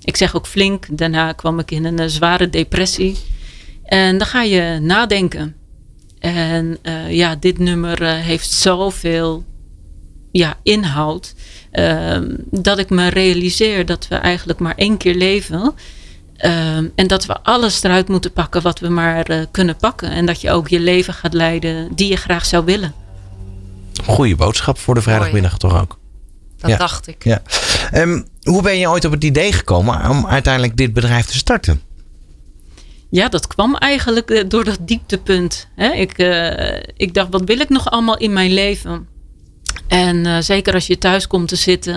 ik 0.00 0.16
zeg 0.16 0.36
ook 0.36 0.46
flink. 0.46 0.86
Daarna 0.90 1.32
kwam 1.32 1.58
ik 1.58 1.70
in 1.70 1.84
een 1.84 2.10
zware 2.10 2.50
depressie. 2.50 3.18
En 3.84 4.18
dan 4.18 4.26
ga 4.26 4.42
je 4.42 4.78
nadenken. 4.80 5.54
En 6.18 6.78
ja, 7.08 7.36
dit 7.36 7.58
nummer 7.58 8.04
heeft 8.04 8.50
zoveel 8.50 9.44
ja, 10.30 10.56
inhoud. 10.62 11.34
Uh, 11.72 12.18
dat 12.50 12.78
ik 12.78 12.90
me 12.90 13.08
realiseer 13.08 13.86
dat 13.86 14.08
we 14.08 14.14
eigenlijk 14.14 14.58
maar 14.58 14.74
één 14.76 14.96
keer 14.96 15.14
leven. 15.14 15.74
Uh, 16.44 16.76
en 16.76 17.06
dat 17.06 17.26
we 17.26 17.42
alles 17.42 17.82
eruit 17.82 18.08
moeten 18.08 18.32
pakken 18.32 18.62
wat 18.62 18.78
we 18.78 18.88
maar 18.88 19.30
uh, 19.30 19.44
kunnen 19.50 19.76
pakken. 19.76 20.10
En 20.10 20.26
dat 20.26 20.40
je 20.40 20.50
ook 20.50 20.68
je 20.68 20.80
leven 20.80 21.14
gaat 21.14 21.32
leiden 21.34 21.94
die 21.94 22.08
je 22.08 22.16
graag 22.16 22.44
zou 22.44 22.64
willen. 22.64 22.94
Goeie 24.04 24.36
boodschap 24.36 24.78
voor 24.78 24.94
de 24.94 25.02
vrijdagmiddag 25.02 25.58
toch 25.58 25.80
ook. 25.80 25.98
Dat 26.58 26.70
ja. 26.70 26.76
dacht 26.76 27.06
ik. 27.06 27.24
Ja. 27.24 27.42
Um, 27.94 28.26
hoe 28.42 28.62
ben 28.62 28.78
je 28.78 28.88
ooit 28.88 29.04
op 29.04 29.12
het 29.12 29.24
idee 29.24 29.52
gekomen 29.52 30.10
om 30.10 30.26
uiteindelijk 30.26 30.76
dit 30.76 30.92
bedrijf 30.92 31.26
te 31.26 31.36
starten? 31.36 31.82
Ja, 33.10 33.28
dat 33.28 33.46
kwam 33.46 33.76
eigenlijk 33.76 34.50
door 34.50 34.64
dat 34.64 34.78
dieptepunt. 34.80 35.68
Hè? 35.76 35.92
Ik, 35.92 36.18
ik 36.96 37.14
dacht, 37.14 37.28
wat 37.30 37.44
wil 37.44 37.60
ik 37.60 37.68
nog 37.68 37.90
allemaal 37.90 38.18
in 38.18 38.32
mijn 38.32 38.52
leven? 38.52 39.08
En 39.90 40.26
uh, 40.26 40.36
zeker 40.40 40.74
als 40.74 40.86
je 40.86 40.98
thuis 40.98 41.26
komt 41.26 41.48
te 41.48 41.56
zitten, 41.56 41.96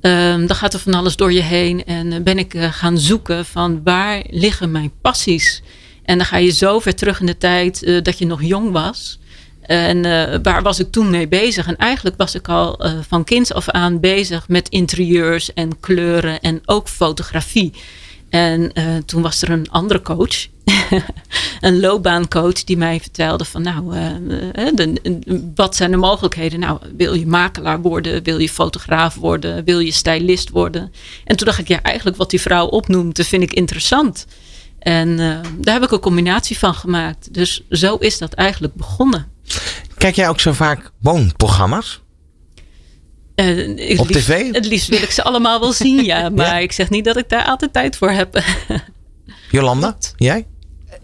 um, 0.00 0.46
dan 0.46 0.56
gaat 0.56 0.74
er 0.74 0.80
van 0.80 0.94
alles 0.94 1.16
door 1.16 1.32
je 1.32 1.42
heen. 1.42 1.84
En 1.84 2.12
uh, 2.12 2.20
ben 2.20 2.38
ik 2.38 2.54
uh, 2.54 2.72
gaan 2.72 2.98
zoeken 2.98 3.44
van 3.44 3.80
waar 3.84 4.22
liggen 4.30 4.70
mijn 4.70 4.92
passies? 5.00 5.62
En 6.04 6.16
dan 6.16 6.26
ga 6.26 6.36
je 6.36 6.50
zo 6.50 6.78
ver 6.78 6.94
terug 6.94 7.20
in 7.20 7.26
de 7.26 7.38
tijd 7.38 8.04
dat 8.04 8.18
je 8.18 8.26
nog 8.26 8.42
jong 8.42 8.72
was. 8.72 9.18
En 9.62 10.02
waar 10.42 10.62
was 10.62 10.78
ik 10.78 10.90
toen 10.90 11.10
mee 11.10 11.28
bezig? 11.28 11.66
En 11.66 11.76
eigenlijk 11.76 12.16
was 12.16 12.34
ik 12.34 12.48
al 12.48 12.82
van 13.08 13.24
kinds 13.24 13.52
af 13.52 13.68
aan 13.68 14.00
bezig 14.00 14.48
met 14.48 14.68
interieurs 14.68 15.52
en 15.54 15.80
kleuren 15.80 16.40
en 16.40 16.60
ook 16.64 16.88
fotografie. 16.88 17.72
En 18.30 18.72
toen 19.06 19.22
was 19.22 19.42
er 19.42 19.50
een 19.50 19.70
andere 19.70 20.02
coach 20.02 20.46
een 21.60 21.80
loopbaancoach 21.80 22.64
die 22.64 22.76
mij 22.76 23.00
vertelde 23.00 23.44
van 23.44 23.62
nou, 23.62 23.96
uh, 23.96 24.68
de, 24.74 25.52
wat 25.54 25.76
zijn 25.76 25.90
de 25.90 25.96
mogelijkheden? 25.96 26.60
Nou, 26.60 26.80
wil 26.96 27.14
je 27.14 27.26
makelaar 27.26 27.80
worden? 27.80 28.22
Wil 28.22 28.38
je 28.38 28.48
fotograaf 28.48 29.14
worden? 29.14 29.64
Wil 29.64 29.78
je 29.78 29.92
stylist 29.92 30.50
worden? 30.50 30.92
En 31.24 31.36
toen 31.36 31.46
dacht 31.46 31.58
ik, 31.58 31.68
ja, 31.68 31.82
eigenlijk 31.82 32.16
wat 32.16 32.30
die 32.30 32.40
vrouw 32.40 32.66
opnoemt, 32.66 33.26
vind 33.26 33.42
ik 33.42 33.52
interessant. 33.52 34.26
En 34.78 35.16
daar 35.58 35.74
heb 35.74 35.82
ik 35.82 35.90
een 35.90 36.00
combinatie 36.00 36.58
van 36.58 36.74
gemaakt. 36.74 37.34
Dus 37.34 37.64
zo 37.70 37.96
is 37.96 38.18
dat 38.18 38.32
eigenlijk 38.32 38.74
begonnen. 38.74 39.26
Kijk 39.96 40.14
jij 40.14 40.28
ook 40.28 40.40
zo 40.40 40.52
vaak 40.52 40.90
woonprogramma's? 40.98 42.00
Uh, 43.40 43.98
Op 44.00 44.08
liefst, 44.08 44.26
tv? 44.26 44.52
Het 44.52 44.66
liefst 44.66 44.88
wil 44.88 45.02
ik 45.02 45.10
ze 45.10 45.22
allemaal 45.22 45.60
wel 45.60 45.72
zien, 45.72 46.04
ja. 46.04 46.28
Maar 46.36 46.46
ja? 46.46 46.58
ik 46.58 46.72
zeg 46.72 46.90
niet 46.90 47.04
dat 47.04 47.16
ik 47.16 47.28
daar 47.28 47.44
altijd 47.44 47.72
tijd 47.72 47.96
voor 47.96 48.10
heb. 48.10 48.42
Jolanda, 49.50 49.96
jij? 50.16 50.46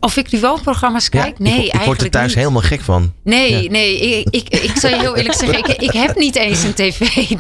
Of 0.01 0.17
ik 0.17 0.31
die 0.31 0.41
woonprogramma's 0.41 1.09
kijk? 1.09 1.35
Ja, 1.39 1.45
nee, 1.45 1.53
ik, 1.53 1.59
ik 1.59 1.61
eigenlijk 1.61 1.85
word 1.85 2.03
er 2.03 2.11
thuis 2.11 2.27
niet. 2.27 2.37
helemaal 2.37 2.63
gek 2.63 2.81
van. 2.81 3.13
Nee, 3.25 3.63
Ja. 3.63 3.71
nee. 3.71 3.99
Ik, 4.01 4.27
ik, 4.31 4.49
ik 4.63 4.77
zal 4.77 4.91
je 4.91 4.97
heel 4.99 5.17
eerlijk 5.17 5.35
zeggen, 5.35 5.59
ik, 5.59 5.67
ik 5.67 5.91
heb 5.93 6.17
niet 6.17 6.37
eens 6.37 6.63
een 6.63 6.75
tv. 6.75 7.01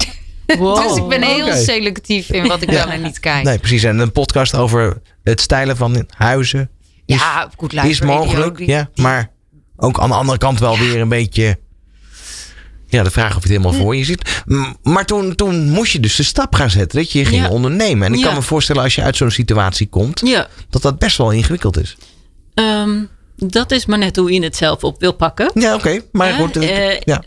Wow. 0.59 0.89
Dus 0.89 0.97
ik 0.97 1.09
ben 1.09 1.23
heel 1.23 1.53
selectief 1.55 2.31
in 2.31 2.47
wat 2.47 2.63
ik 2.63 2.71
Ja. 2.71 2.85
wel 2.85 2.93
en 2.95 3.03
niet 3.03 3.21
kijk. 3.21 3.45
Nee, 3.45 3.59
precies. 3.59 3.83
En 3.83 3.99
een 3.99 4.13
podcast 4.13 4.55
over 4.55 5.01
het 5.23 5.41
stijlen 5.41 5.77
van 5.77 6.07
huizen. 6.17 6.71
Ja, 7.07 7.51
Good 7.57 7.73
Life 7.73 7.89
is 7.89 8.01
Radio, 8.01 8.15
mogelijk. 8.17 8.57
die- 8.57 8.69
ja, 8.69 8.91
maar 8.95 9.31
ook 9.77 9.99
aan 10.01 10.09
de 10.09 10.15
andere 10.15 10.39
kant 10.39 10.59
wel 10.59 10.79
weer 10.79 11.01
een 11.01 11.09
beetje. 11.09 11.59
Ja, 12.95 13.03
de 13.03 13.11
vraag 13.11 13.37
of 13.37 13.43
je 13.47 13.53
het 13.53 13.63
helemaal 13.63 13.81
voor 13.83 13.97
je 13.97 14.05
ziet. 14.05 14.43
Maar 14.83 15.05
toen, 15.07 15.35
toen 15.35 15.71
moest 15.71 15.93
je 15.93 16.01
dus 16.01 16.17
de 16.17 16.23
stap 16.23 16.55
gaan 16.55 16.71
zetten 16.71 16.99
dat 16.99 17.13
je 17.13 17.25
ging 17.25 17.43
Ja. 17.43 17.49
ondernemen. 17.51 18.07
En 18.07 18.13
ik 18.13 18.19
Ja. 18.19 18.27
kan 18.27 18.35
me 18.35 18.43
voorstellen 18.43 18.83
als 18.83 18.95
je 18.95 19.03
uit 19.03 19.17
zo'n 19.17 19.31
situatie 19.31 19.89
komt, 19.89 20.21
Ja, 20.25 20.49
dat 20.71 20.83
dat 20.83 20.99
best 20.99 21.17
wel 21.17 21.31
ingewikkeld 21.31 21.79
is. 21.81 21.97
ehm, 22.55 23.03
dat 23.37 23.71
is 23.71 23.87
maar 23.87 23.99
net 23.99 24.17
hoe 24.17 24.33
je 24.33 24.43
het 24.43 24.57
zelf 24.57 24.85
op 24.85 25.01
wil 25.01 25.13
pakken. 25.13 25.51
Ja, 25.55 25.75
oké. 25.75 26.01
Maar 26.13 26.33
goed. 26.33 26.57
eh, 26.57 26.93
eh, 26.93 27.01
ja. 27.05 27.23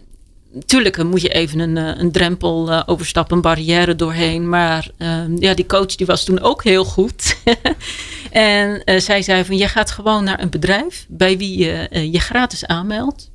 Tuurlijk 0.66 1.04
moet 1.04 1.22
je 1.22 1.30
even 1.30 1.60
een, 1.60 1.78
eh, 1.78 2.02
een 2.02 2.12
drempel 2.12 2.84
overstappen, 2.88 3.36
een 3.36 3.42
barrière 3.42 3.96
doorheen. 3.96 4.50
Maar 4.50 4.90
ehm, 4.98 5.36
ja, 5.40 5.54
die 5.54 5.66
coach 5.66 5.96
die 5.96 6.06
was 6.06 6.24
toen 6.24 6.40
ook 6.42 6.64
heel 6.64 6.86
goed. 6.86 7.38
en 8.32 8.82
zij 9.02 9.22
zei 9.22 9.46
van, 9.46 9.58
je 9.58 9.68
gaat 9.68 9.92
gewoon 9.92 10.24
naar 10.24 10.40
een 10.42 10.50
bedrijf 10.50 11.06
bij 11.10 11.38
wie 11.38 11.58
je 11.58 11.88
je 12.12 12.20
gratis 12.20 12.66
aanmeldt. 12.66 13.30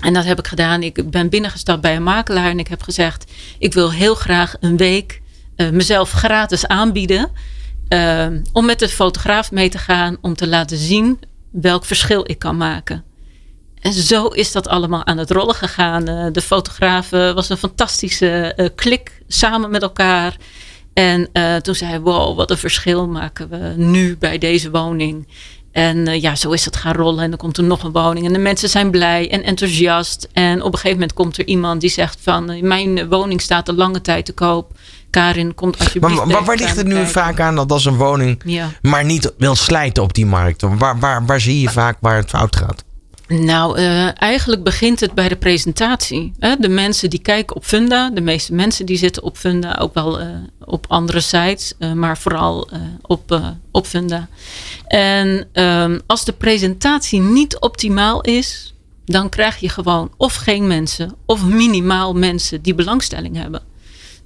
En 0.00 0.14
dat 0.14 0.24
heb 0.24 0.38
ik 0.38 0.46
gedaan. 0.46 0.82
Ik 0.82 1.10
ben 1.10 1.28
binnengestapt 1.28 1.80
bij 1.80 1.96
een 1.96 2.02
makelaar 2.02 2.50
en 2.50 2.58
ik 2.58 2.68
heb 2.68 2.82
gezegd, 2.82 3.32
ik 3.58 3.74
wil 3.74 3.92
heel 3.92 4.14
graag 4.14 4.56
een 4.60 4.76
week 4.76 5.20
eh, 5.56 5.70
mezelf 5.70 6.10
gratis 6.10 6.66
aanbieden. 6.66 7.30
ehm, 7.88 8.42
om 8.52 8.64
met 8.66 8.78
de 8.78 8.88
fotograaf 8.88 9.50
mee 9.50 9.68
te 9.68 9.78
gaan, 9.78 10.16
om 10.20 10.34
te 10.34 10.46
laten 10.48 10.76
zien 10.76 11.18
welk 11.50 11.84
verschil 11.84 12.30
ik 12.30 12.38
kan 12.38 12.56
maken. 12.56 13.04
En 13.80 13.92
zo 13.92 14.26
is 14.26 14.52
dat 14.52 14.68
allemaal 14.68 15.06
aan 15.06 15.18
het 15.18 15.30
rollen 15.30 15.54
gegaan. 15.54 16.08
Eh, 16.08 16.26
de 16.32 16.40
fotograaf 16.40 17.12
eh, 17.12 17.32
was 17.32 17.48
een 17.48 17.56
fantastische 17.56 18.52
eh, 18.56 18.68
klik 18.74 19.22
samen 19.28 19.70
met 19.70 19.82
elkaar. 19.82 20.36
En 20.92 21.28
eh, 21.32 21.56
toen 21.56 21.74
zei 21.74 21.90
hij, 21.90 22.00
wow, 22.00 22.36
wat 22.36 22.50
een 22.50 22.58
verschil 22.58 23.08
maken 23.08 23.48
we 23.48 23.72
nu 23.76 24.16
bij 24.16 24.38
deze 24.38 24.70
woning. 24.70 25.28
En 25.78 26.06
eh, 26.08 26.20
ja, 26.22 26.34
zo 26.36 26.50
is 26.50 26.64
het 26.64 26.76
gaan 26.76 26.94
rollen. 26.94 27.22
En 27.24 27.30
dan 27.30 27.38
komt 27.38 27.56
er 27.56 27.64
nog 27.64 27.82
een 27.82 27.92
woning. 27.92 28.26
En 28.26 28.32
de 28.32 28.38
mensen 28.38 28.68
zijn 28.68 28.90
blij 28.90 29.30
en 29.30 29.42
enthousiast. 29.42 30.28
En 30.32 30.58
op 30.62 30.66
een 30.72 30.72
gegeven 30.78 30.92
moment 30.98 31.12
komt 31.12 31.38
er 31.38 31.46
iemand 31.46 31.80
die 31.80 31.90
zegt 31.90 32.18
van... 32.22 32.50
eh, 32.50 32.62
mijn 32.62 33.08
woning 33.08 33.40
staat 33.40 33.68
al 33.68 33.74
lange 33.74 34.00
tijd 34.00 34.24
te 34.24 34.32
koop. 34.32 34.72
Karin, 35.10 35.54
komt 35.54 35.78
alsjeblieft 35.78 36.24
Maar, 36.24 36.44
waar, 36.44 36.56
ligt 36.56 36.76
het 36.76 36.86
nu 36.86 36.92
kijken. 36.94 37.10
vaak 37.12 37.40
aan 37.40 37.54
dat 37.56 37.72
als 37.72 37.84
een 37.84 37.96
woning 37.96 38.40
Ja. 38.44 38.68
maar 38.82 39.04
niet 39.04 39.32
wil 39.38 39.54
slijten 39.54 40.02
op 40.02 40.14
die 40.14 40.26
markt? 40.26 40.62
Waar, 40.78 40.98
waar, 40.98 41.26
waar 41.26 41.40
zie 41.40 41.60
je 41.60 41.68
vaak 41.70 41.96
waar 42.00 42.16
het 42.16 42.28
fout 42.28 42.56
gaat? 42.56 42.84
Nou, 43.28 43.78
eh, 43.78 44.20
eigenlijk 44.22 44.62
begint 44.62 45.00
het 45.00 45.12
bij 45.12 45.28
de 45.28 45.36
presentatie. 45.36 46.32
Hè? 46.38 46.56
De 46.56 46.68
mensen 46.68 47.10
die 47.10 47.22
kijken 47.22 47.56
op 47.56 47.64
Funda, 47.64 48.10
de 48.10 48.20
meeste 48.20 48.54
mensen 48.54 48.86
die 48.86 48.96
zitten 48.96 49.22
op 49.22 49.36
Funda, 49.36 49.78
ook 49.80 49.94
wel 49.94 50.20
eh, 50.20 50.28
op 50.64 50.86
andere 50.88 51.20
sites, 51.20 51.74
eh, 51.78 51.92
maar 51.92 52.18
vooral 52.18 52.68
op, 53.02 53.54
op 53.70 53.86
Funda. 53.86 54.28
En 54.86 55.48
ehm, 55.52 55.98
als 56.06 56.24
de 56.24 56.32
presentatie 56.32 57.20
niet 57.20 57.58
optimaal 57.58 58.20
is, 58.20 58.74
dan 59.04 59.28
krijg 59.28 59.56
je 59.56 59.68
gewoon 59.68 60.10
of 60.16 60.34
geen 60.34 60.66
mensen 60.66 61.14
of 61.26 61.44
minimaal 61.44 62.14
mensen 62.14 62.62
die 62.62 62.74
belangstelling 62.74 63.36
hebben. 63.36 63.62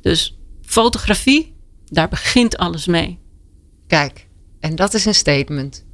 Dus 0.00 0.36
fotografie, 0.64 1.54
daar 1.84 2.08
begint 2.08 2.56
alles 2.56 2.86
mee. 2.86 3.18
Kijk, 3.86 4.26
en 4.60 4.76
dat 4.76 4.94
is 4.94 5.04
een 5.04 5.14
statement. 5.14 5.84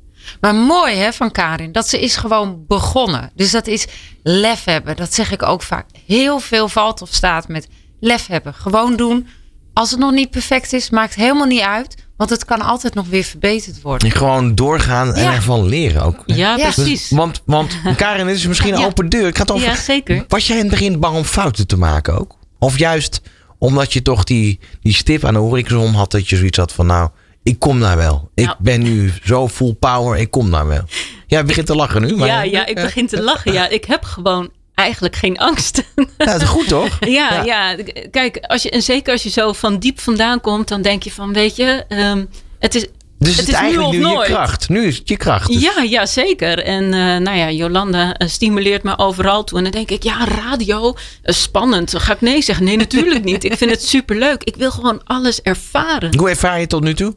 Maar 0.41 0.55
mooi 0.55 0.95
hè 0.97 1.13
van 1.13 1.31
Karin, 1.31 1.73
dat 1.73 1.89
ze 1.89 2.01
is 2.01 2.17
gewoon 2.17 2.65
begonnen. 2.67 3.31
Dus 3.35 3.51
dat 3.51 3.67
is 3.67 3.87
lef 4.23 4.65
hebben. 4.65 4.97
Dat 4.97 5.15
zeg 5.15 5.33
ik 5.33 5.43
ook 5.43 5.63
vaak. 5.63 5.87
Heel 6.07 6.39
veel 6.41 6.69
valt 6.69 7.03
of 7.03 7.09
staat 7.13 7.49
met 7.49 7.69
lef 8.01 8.27
hebben. 8.27 8.55
Gewoon 8.55 8.97
doen. 8.97 9.27
Als 9.75 9.91
het 9.91 10.01
nog 10.01 10.13
niet 10.13 10.31
perfect 10.31 10.73
is, 10.73 10.91
maakt 10.91 11.15
helemaal 11.15 11.47
niet 11.47 11.61
uit. 11.61 12.07
Want 12.17 12.31
het 12.31 12.45
kan 12.45 12.61
altijd 12.61 12.95
nog 12.95 13.07
weer 13.07 13.25
verbeterd 13.25 13.83
worden. 13.83 14.11
En 14.11 14.17
gewoon 14.17 14.55
doorgaan 14.55 15.15
en 15.15 15.23
Ja. 15.23 15.33
ervan 15.35 15.67
leren 15.67 16.03
ook. 16.03 16.23
Ja, 16.27 16.57
Ja. 16.57 16.71
precies. 16.73 17.09
Dus, 17.09 17.19
want, 17.19 17.43
want 17.47 17.77
Karin, 17.97 18.27
dit 18.27 18.37
is 18.37 18.47
misschien 18.47 18.75
een 18.75 18.81
Ja. 18.81 18.87
open 18.87 19.09
deur. 19.09 19.27
Ik 19.27 19.37
ga 19.37 19.43
het 19.43 19.51
over, 19.51 19.67
Ja, 19.67 19.75
zeker. 19.77 20.25
Was 20.29 20.47
jij 20.47 20.57
in 20.57 20.63
het 20.63 20.71
begin 20.71 21.01
bang 21.01 21.17
om 21.17 21.25
fouten 21.25 21.67
te 21.67 21.79
maken 21.79 22.19
ook? 22.19 22.37
Of 22.59 22.79
juist 22.79 23.21
omdat 23.59 23.93
je 23.93 24.03
toch 24.03 24.25
die, 24.25 24.61
die 24.81 24.95
stip 24.95 25.25
aan 25.25 25.33
de 25.35 25.41
horizon 25.41 25.95
had 25.95 26.11
dat 26.11 26.29
je 26.29 26.37
zoiets 26.37 26.59
had 26.59 26.73
van 26.73 26.87
nou, 26.87 27.09
ik 27.49 27.59
kom 27.59 27.81
daar 27.81 27.97
wel. 27.97 28.31
Ik 28.35 28.45
Nou. 28.45 28.57
ben 28.59 28.83
nu 28.83 29.13
zo 29.25 29.49
full 29.49 29.73
power, 29.75 30.19
ik 30.19 30.31
kom 30.31 30.51
daar 30.51 30.67
wel. 30.67 30.83
Ja, 31.27 31.39
je 31.39 31.45
begint 31.45 31.67
te 31.67 31.75
lachen 31.75 32.03
nu. 32.03 32.17
Maar, 32.17 32.27
Ja, 32.29 32.43
ja, 32.43 32.67
ik 32.67 32.75
begin 32.75 33.07
te 33.07 33.23
lachen. 33.23 33.53
Ja, 33.53 33.69
ik 33.69 33.85
heb 33.85 34.05
gewoon 34.05 34.51
eigenlijk 34.75 35.17
geen 35.17 35.39
angst. 35.39 35.83
Ja, 36.19 36.25
dat 36.25 36.43
is 36.43 36.49
goed 36.49 36.69
toch? 36.69 36.99
ja, 37.21 37.43
ja, 37.45 37.77
kijk, 38.11 38.37
als 38.47 38.63
je, 38.63 38.71
en 38.71 38.83
zeker 38.83 39.13
als 39.13 39.23
je 39.23 39.31
zo 39.31 39.53
van 39.53 39.79
diep 39.79 40.01
vandaan 40.01 40.41
komt, 40.41 40.69
dan 40.69 40.83
denk 40.83 41.03
je 41.03 41.11
van, 41.13 41.33
weet 41.33 41.57
je, 41.57 41.85
ehm, 41.89 42.25
het 42.59 42.75
is. 42.75 42.87
Dus 43.21 43.37
Het 43.37 43.47
het, 43.47 43.49
is 43.49 43.55
is 43.55 43.61
nu 43.61 43.65
eigenlijk 43.67 43.89
of 43.89 43.95
nu, 44.03 44.09
je 44.09 44.15
nooit. 44.15 44.29
kracht. 44.29 44.69
Nu 44.69 44.85
is 44.87 44.99
het 44.99 45.09
je 45.09 45.17
kracht. 45.17 45.53
Dus- 45.53 45.63
Ja, 45.63 45.83
ja, 45.83 46.07
zeker. 46.07 46.59
En 46.63 46.85
eh, 46.85 47.17
nou 47.17 47.37
ja, 47.37 47.51
Jolanda 47.51 48.15
eh, 48.15 48.29
stimuleert 48.29 48.83
me 48.83 48.99
overal 48.99 49.45
toe. 49.45 49.59
En 49.59 49.63
dan 49.65 49.73
denk 49.73 49.91
ik, 49.91 50.03
ja, 50.03 50.25
radio, 50.25 50.95
eh, 51.23 51.35
spannend. 51.35 51.91
Dan 51.91 52.01
ga 52.01 52.13
ik 52.13 52.21
nee 52.21 52.43
zeggen? 52.43 52.65
Nee, 52.65 52.77
natuurlijk 52.77 53.25
niet. 53.25 53.45
Ik 53.45 53.57
vind 53.57 53.71
het 53.71 53.85
superleuk. 53.85 54.43
Ik 54.45 54.57
wil 54.57 54.71
gewoon 54.71 55.01
alles 55.05 55.43
ervaren. 55.43 56.17
Hoe 56.19 56.29
ervaar 56.29 56.55
je 56.55 56.61
het 56.61 56.69
tot 56.69 56.83
nu 56.83 56.95
toe? 56.95 57.15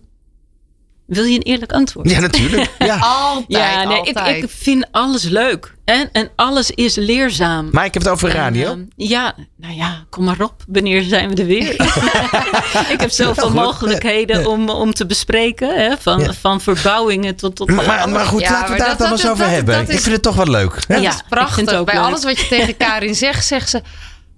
Wil 1.11 1.23
je 1.23 1.35
een 1.35 1.41
eerlijk 1.41 1.71
antwoord? 1.71 2.09
Ja, 2.09 2.19
natuurlijk. 2.19 2.69
Ja. 2.79 2.97
Altijd, 2.97 3.45
Ja, 3.47 3.83
nee, 3.83 4.01
ik, 4.01 4.17
altijd. 4.17 4.43
ik 4.43 4.49
vind 4.49 4.85
alles 4.91 5.23
leuk. 5.23 5.73
En, 5.85 6.09
en 6.11 6.29
alles 6.35 6.71
is 6.71 6.95
leerzaam. 6.95 7.69
Maar 7.71 7.85
ik 7.85 7.93
heb 7.93 8.03
het 8.03 8.11
over 8.11 8.29
En, 8.29 8.35
radio. 8.35 8.69
ehm, 8.69 8.79
ja, 8.95 9.35
nou 9.57 9.73
ja, 9.75 10.05
kom 10.09 10.23
maar 10.23 10.39
op. 10.41 10.53
Wanneer 10.67 11.01
zijn 11.03 11.29
we 11.29 11.41
er 11.41 11.45
weer? 11.47 11.71
ik 12.93 12.99
heb 12.99 13.09
zoveel 13.09 13.51
mogelijkheden 13.51 14.47
om, 14.47 14.69
om 14.69 14.93
te 14.93 15.05
bespreken. 15.05 15.75
Hè? 15.75 15.91
Van, 15.99 16.19
Ja. 16.19 16.33
van 16.33 16.61
verbouwingen 16.61 17.35
tot... 17.35 17.55
tot 17.55 17.69
maar, 17.71 17.85
maar, 17.85 18.09
maar 18.09 18.25
goed, 18.25 18.41
Ja, 18.41 18.51
laten 18.51 18.73
we 18.73 18.79
daar 18.79 18.97
dan 18.97 19.11
eens 19.11 19.25
over 19.27 19.37
dat- 19.45 19.53
hebben. 19.53 19.75
dat 19.75 19.89
is- 19.89 19.95
Ik 19.95 20.01
vind 20.01 20.13
het 20.13 20.23
toch 20.23 20.35
wel 20.35 20.47
leuk. 20.47 20.73
hè? 20.87 20.95
Ja, 20.95 21.01
Dat 21.01 21.09
is 21.13 21.13
ik 21.13 21.17
vind 21.17 21.29
prachtig. 21.29 21.65
het 21.65 21.75
ook 21.75 21.85
Bij 21.85 21.95
leuk. 21.95 22.03
alles 22.03 22.23
wat 22.23 22.39
je 22.39 22.47
tegen 22.47 22.77
Karin 22.77 23.15
zegt, 23.15 23.45
zegt 23.45 23.69
ze... 23.69 23.81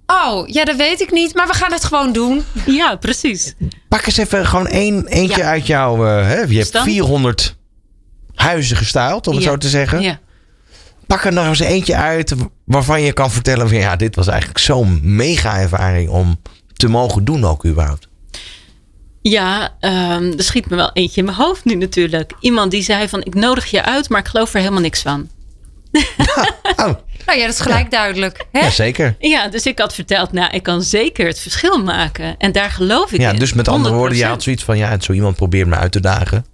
Oh, 0.07 0.48
ja, 0.48 0.63
dat 0.65 0.75
weet 0.75 1.01
ik 1.01 1.12
niet, 1.12 1.33
maar 1.36 1.48
we 1.48 1.53
gaan 1.53 1.72
het 1.72 1.83
gewoon 1.83 2.13
doen. 2.13 2.43
Ja, 2.65 2.95
precies. 2.95 3.53
Pak 3.89 4.05
eens 4.05 4.17
even 4.17 4.45
gewoon 4.45 4.67
één, 4.67 5.07
eentje 5.07 5.41
Ja. 5.41 5.50
uit 5.50 5.67
jouw... 5.67 6.05
eh, 6.05 6.25
hè, 6.27 6.33
je 6.33 6.38
hebt 6.39 6.48
Bestand? 6.53 6.86
400 6.86 7.55
huizen 8.36 8.77
gestyled, 8.77 9.27
om 9.27 9.33
het 9.36 9.43
Ja. 9.43 9.50
zo 9.50 9.57
te 9.57 9.69
zeggen. 9.69 10.01
Ja. 10.01 10.19
Pak 11.07 11.25
er 11.25 11.33
nog 11.33 11.45
eens 11.45 11.60
eentje 11.60 11.95
uit 11.95 12.33
waarvan 12.65 13.01
je 13.01 13.13
kan 13.13 13.31
vertellen 13.31 13.67
van... 13.69 13.77
Ja, 13.77 13.95
dit 13.95 14.15
was 14.15 14.27
eigenlijk 14.27 14.60
zo'n 14.60 15.00
mega 15.03 15.60
ervaring 15.60 16.10
om 16.10 16.39
te 16.74 16.88
mogen 16.88 17.24
doen 17.25 17.45
ook 17.45 17.65
überhaupt. 17.65 18.07
Ja, 19.22 19.74
ehm, 19.79 20.33
er 20.38 20.43
schiet 20.43 20.69
me 20.69 20.75
wel 20.75 20.89
eentje 20.93 21.19
in 21.19 21.25
mijn 21.25 21.38
hoofd 21.38 21.65
nu 21.65 21.75
natuurlijk. 21.75 22.33
Iemand 22.39 22.72
die 22.72 22.81
zei 22.83 23.07
van 23.10 23.24
ik 23.24 23.33
nodig 23.36 23.65
je 23.72 23.83
uit, 23.83 24.10
maar 24.10 24.19
ik 24.19 24.27
geloof 24.27 24.53
er 24.53 24.60
helemaal 24.60 24.81
niks 24.81 25.01
van. 25.01 25.29
Oh, 26.76 26.94
Nou 27.26 27.38
ja, 27.40 27.46
dat 27.46 27.54
is 27.54 27.60
gelijk 27.60 27.92
duidelijk. 27.92 28.46
Hè? 28.52 28.60
ja, 28.60 28.70
zeker. 28.70 29.16
Ja, 29.20 29.48
dus 29.48 29.66
ik 29.66 29.80
had 29.80 29.94
verteld, 29.94 30.32
nou 30.32 30.50
ik 30.52 30.64
kan 30.64 30.82
zeker 30.82 31.28
het 31.28 31.40
verschil 31.40 31.84
maken. 31.84 32.36
En 32.38 32.52
daar 32.52 32.72
geloof 32.72 33.12
ik 33.12 33.20
Ja, 33.22 33.32
in. 33.32 33.40
dus 33.40 33.54
met 33.54 33.68
andere 33.68 33.94
woorden, 33.94 34.18
je 34.18 34.24
100%. 34.24 34.28
had 34.28 34.44
zoiets 34.44 34.64
van... 34.64 34.78
Ja, 34.78 35.00
zo 35.00 35.12
iemand 35.12 35.36
probeert 35.36 35.68
me 35.68 35.76
uit 35.76 35.92
te 35.92 36.00
dagen. 36.00 36.46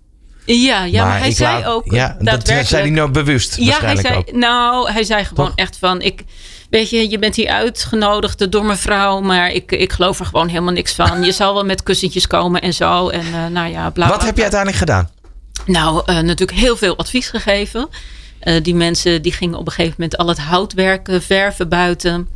Ja, 0.46 0.84
ja 0.84 1.06
maar, 1.06 1.20
hij 1.20 1.32
zei 1.32 1.62
laat- 1.64 1.66
ook 1.72 1.92
Ja, 1.92 2.18
dat 2.20 2.48
zei 2.48 2.66
hij 2.82 2.90
nou 2.90 3.12
bewust 3.12 3.56
Ja, 3.56 3.62
hij 3.64 3.66
waarschijnlijk 3.66 4.08
zei, 4.08 4.20
ook. 4.20 4.32
nou, 4.32 4.92
hij 4.92 5.04
zei 5.04 5.26
gewoon 5.26 5.46
Toch? 5.48 5.56
echt 5.56 5.78
van, 5.80 6.02
ik, 6.02 6.22
weet 6.70 6.90
je, 6.90 7.10
je 7.10 7.20
bent 7.20 7.36
hier 7.36 7.50
uitgenodigd 7.50 8.52
door 8.52 8.66
mijn 8.66 8.78
vrouw, 8.78 9.20
maar 9.20 9.52
ik, 9.52 9.72
ik 9.72 9.92
geloof 9.94 10.20
er 10.20 10.26
gewoon 10.26 10.48
helemaal 10.48 10.74
niks 10.74 10.94
van. 10.94 11.24
Je 11.24 11.32
zal 11.32 11.54
wel 11.54 11.66
met 11.66 11.84
kussentjes 11.84 12.28
komen 12.28 12.62
en 12.62 12.74
zo. 12.74 13.10
En 13.10 13.20
eh, 13.34 13.46
nou 13.52 13.70
ja, 13.72 13.90
bla, 13.90 14.08
Wat 14.08 14.18
bla, 14.18 14.26
heb 14.26 14.38
je 14.38 14.42
bla. 14.42 14.42
uiteindelijk 14.42 14.78
gedaan? 14.80 15.10
Nou, 15.66 16.02
eh, 16.06 16.20
natuurlijk 16.20 16.60
heel 16.60 16.78
veel 16.78 16.98
advies 16.98 17.28
gegeven. 17.30 17.88
Eh, 18.40 18.64
die 18.64 18.76
mensen 18.76 19.22
die 19.22 19.32
gingen 19.32 19.58
op 19.58 19.66
een 19.66 19.72
gegeven 19.72 19.96
moment 19.98 20.18
al 20.18 20.28
het 20.28 20.40
houtwerk 20.40 21.08
eh, 21.08 21.20
verven 21.20 21.70
buiten. 21.70 22.30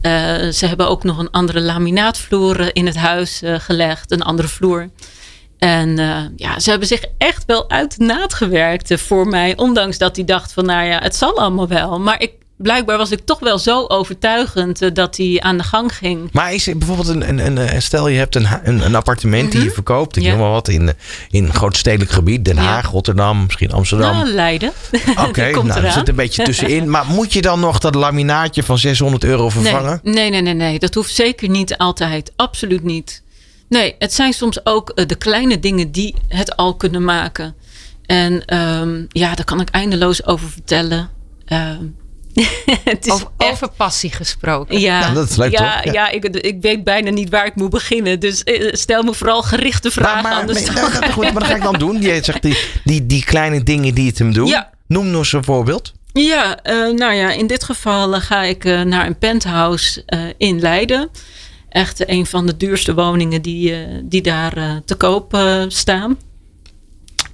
Eh, 0.00 0.48
ze 0.48 0.66
hebben 0.66 0.88
ook 0.88 1.04
nog 1.04 1.18
een 1.18 1.30
andere 1.30 1.60
laminaatvloer 1.60 2.74
in 2.74 2.86
het 2.86 2.96
huis 2.96 3.42
gelegd, 3.44 4.10
een 4.10 4.22
andere 4.22 4.48
vloer. 4.48 4.90
En 5.58 5.96
ja, 6.36 6.60
ze 6.60 6.70
hebben 6.70 6.88
zich 6.88 7.04
echt 7.18 7.44
wel 7.46 7.70
uit 7.70 7.98
de 7.98 8.04
naad 8.04 8.34
gewerkt 8.34 9.00
voor 9.00 9.26
mij. 9.26 9.56
Ondanks 9.56 9.98
dat 9.98 10.16
hij 10.16 10.24
dacht 10.24 10.52
van, 10.52 10.64
nou 10.64 10.86
ja, 10.86 10.98
het 10.98 11.16
zal 11.16 11.38
allemaal 11.38 11.68
wel. 11.68 12.00
Maar 12.00 12.22
ik, 12.22 12.32
blijkbaar 12.62 12.96
was 12.98 13.10
ik 13.10 13.20
toch 13.24 13.38
wel 13.38 13.58
zo 13.58 13.84
overtuigend 13.86 14.82
eh, 14.82 14.90
dat 14.92 15.16
hij 15.16 15.40
aan 15.40 15.56
de 15.56 15.62
gang 15.64 15.96
ging. 15.96 16.28
Maar 16.32 16.54
is 16.54 16.64
bijvoorbeeld 16.64 17.08
een, 17.08 17.38
een, 17.46 17.56
een 17.74 17.82
stel 17.82 18.08
je 18.08 18.18
hebt 18.18 18.34
een, 18.34 18.46
een, 18.62 18.84
een 18.84 18.94
appartement 18.94 19.52
die 19.52 19.62
je 19.62 19.70
verkoopt, 19.70 20.16
ik 20.16 20.22
Mhm. 20.22 20.30
Ja. 20.30 20.36
noem 20.36 20.44
maar 20.44 20.54
wat, 20.54 20.68
in, 20.68 20.92
in 21.30 21.44
een 21.44 21.54
groot 21.54 21.76
stedelijk 21.76 22.10
gebied, 22.10 22.44
Den 22.44 22.54
Ja. 22.56 22.62
Haag, 22.62 22.90
Rotterdam, 22.90 23.42
misschien 23.44 23.72
Amsterdam. 23.72 24.12
Nou, 24.14 24.28
Leiden. 24.28 24.72
Oké, 25.16 25.50
komt 25.54 25.68
nou, 25.68 25.84
er 25.84 25.92
zit 25.92 26.08
een 26.08 26.14
beetje 26.14 26.42
tussenin. 26.44 26.90
Maar 26.90 27.06
moet 27.06 27.32
je 27.32 27.42
dan 27.42 27.60
nog 27.60 27.78
dat 27.78 27.94
laminaatje 27.94 28.62
van 28.62 28.78
600 28.78 29.24
euro 29.24 29.48
vervangen? 29.48 30.00
Nee, 30.02 30.14
nee, 30.14 30.30
nee, 30.30 30.42
nee, 30.42 30.54
nee. 30.54 30.78
Dat 30.78 30.94
hoeft 30.94 31.14
zeker 31.14 31.48
niet 31.48 31.76
altijd. 31.76 32.32
Absoluut 32.36 32.82
niet. 32.84 33.22
Nee, 33.68 33.94
het 33.98 34.12
zijn 34.12 34.32
soms 34.32 34.66
ook 34.66 34.90
eh, 34.90 35.06
de 35.06 35.14
kleine 35.14 35.60
dingen 35.60 35.90
die 35.92 36.14
het 36.28 36.56
al 36.56 36.74
kunnen 36.76 37.04
maken. 37.04 37.54
En 38.06 38.44
ehm, 38.44 39.04
ja, 39.08 39.34
daar 39.34 39.44
kan 39.44 39.60
ik 39.60 39.68
eindeloos 39.68 40.26
over 40.26 40.48
vertellen. 40.48 41.08
Ehm, 41.44 41.84
het 42.84 43.06
is 43.06 43.12
Over, 43.12 43.28
echt- 43.36 43.50
over 43.52 43.70
passie 43.76 44.10
gesproken. 44.12 44.80
Ja, 44.80 45.00
Ja, 45.00 45.12
dat 45.12 45.30
is 45.30 45.36
leuk, 45.36 45.50
ja, 45.50 45.58
toch? 45.74 45.84
Ja. 45.84 45.92
Ja, 45.92 46.10
ik, 46.10 46.24
ik 46.24 46.56
weet 46.60 46.84
bijna 46.84 47.10
niet 47.10 47.30
waar 47.30 47.46
ik 47.46 47.54
moet 47.54 47.70
beginnen. 47.70 48.20
Dus 48.20 48.42
eh, 48.42 48.72
stel 48.72 49.02
me 49.02 49.14
vooral 49.14 49.42
gerichte 49.42 49.90
vragen. 49.90 50.22
maar, 50.22 50.32
maar, 50.32 50.40
anders 50.40 50.64
nee, 50.66 50.74
nou, 50.74 51.12
goed, 51.12 51.22
maar 51.22 51.32
dat 51.32 51.44
ga 51.44 51.54
ik 51.54 51.62
dan 51.62 51.78
doen. 51.78 52.00
Je 52.02 52.20
zegt 52.22 52.42
die, 52.42 52.58
die, 52.84 53.06
die 53.06 53.24
kleine 53.24 53.62
dingen 53.62 53.94
die 53.94 54.06
het 54.06 54.18
hem 54.18 54.32
doen. 54.32 54.46
Ja. 54.46 54.70
Noem 54.86 55.06
nog 55.06 55.18
eens 55.18 55.32
een 55.32 55.44
voorbeeld. 55.44 55.92
Ja, 56.12 56.62
eh, 56.62 56.74
nou 56.74 57.12
ja, 57.12 57.30
in 57.30 57.46
dit 57.46 57.64
geval 57.64 58.14
eh, 58.14 58.20
ga 58.20 58.42
ik 58.42 58.64
naar 58.64 59.06
een 59.06 59.18
penthouse 59.18 60.02
eh, 60.06 60.20
in 60.36 60.60
Leiden. 60.60 61.08
Echt 61.68 62.08
een 62.08 62.26
van 62.26 62.46
de 62.46 62.56
duurste 62.56 62.94
woningen 62.94 63.42
die, 63.42 63.72
eh, 63.74 63.78
die 64.02 64.22
daar 64.22 64.80
te 64.84 64.94
koop 64.94 65.38
staan. 65.68 66.18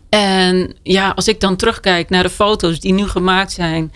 En 0.08 0.74
ja, 0.82 1.12
als 1.16 1.28
ik 1.28 1.40
dan 1.40 1.56
terugkijk 1.56 2.10
naar 2.10 2.22
de 2.22 2.30
foto's 2.30 2.80
die 2.80 2.92
nu 2.92 3.08
gemaakt 3.08 3.52
zijn, 3.52 3.92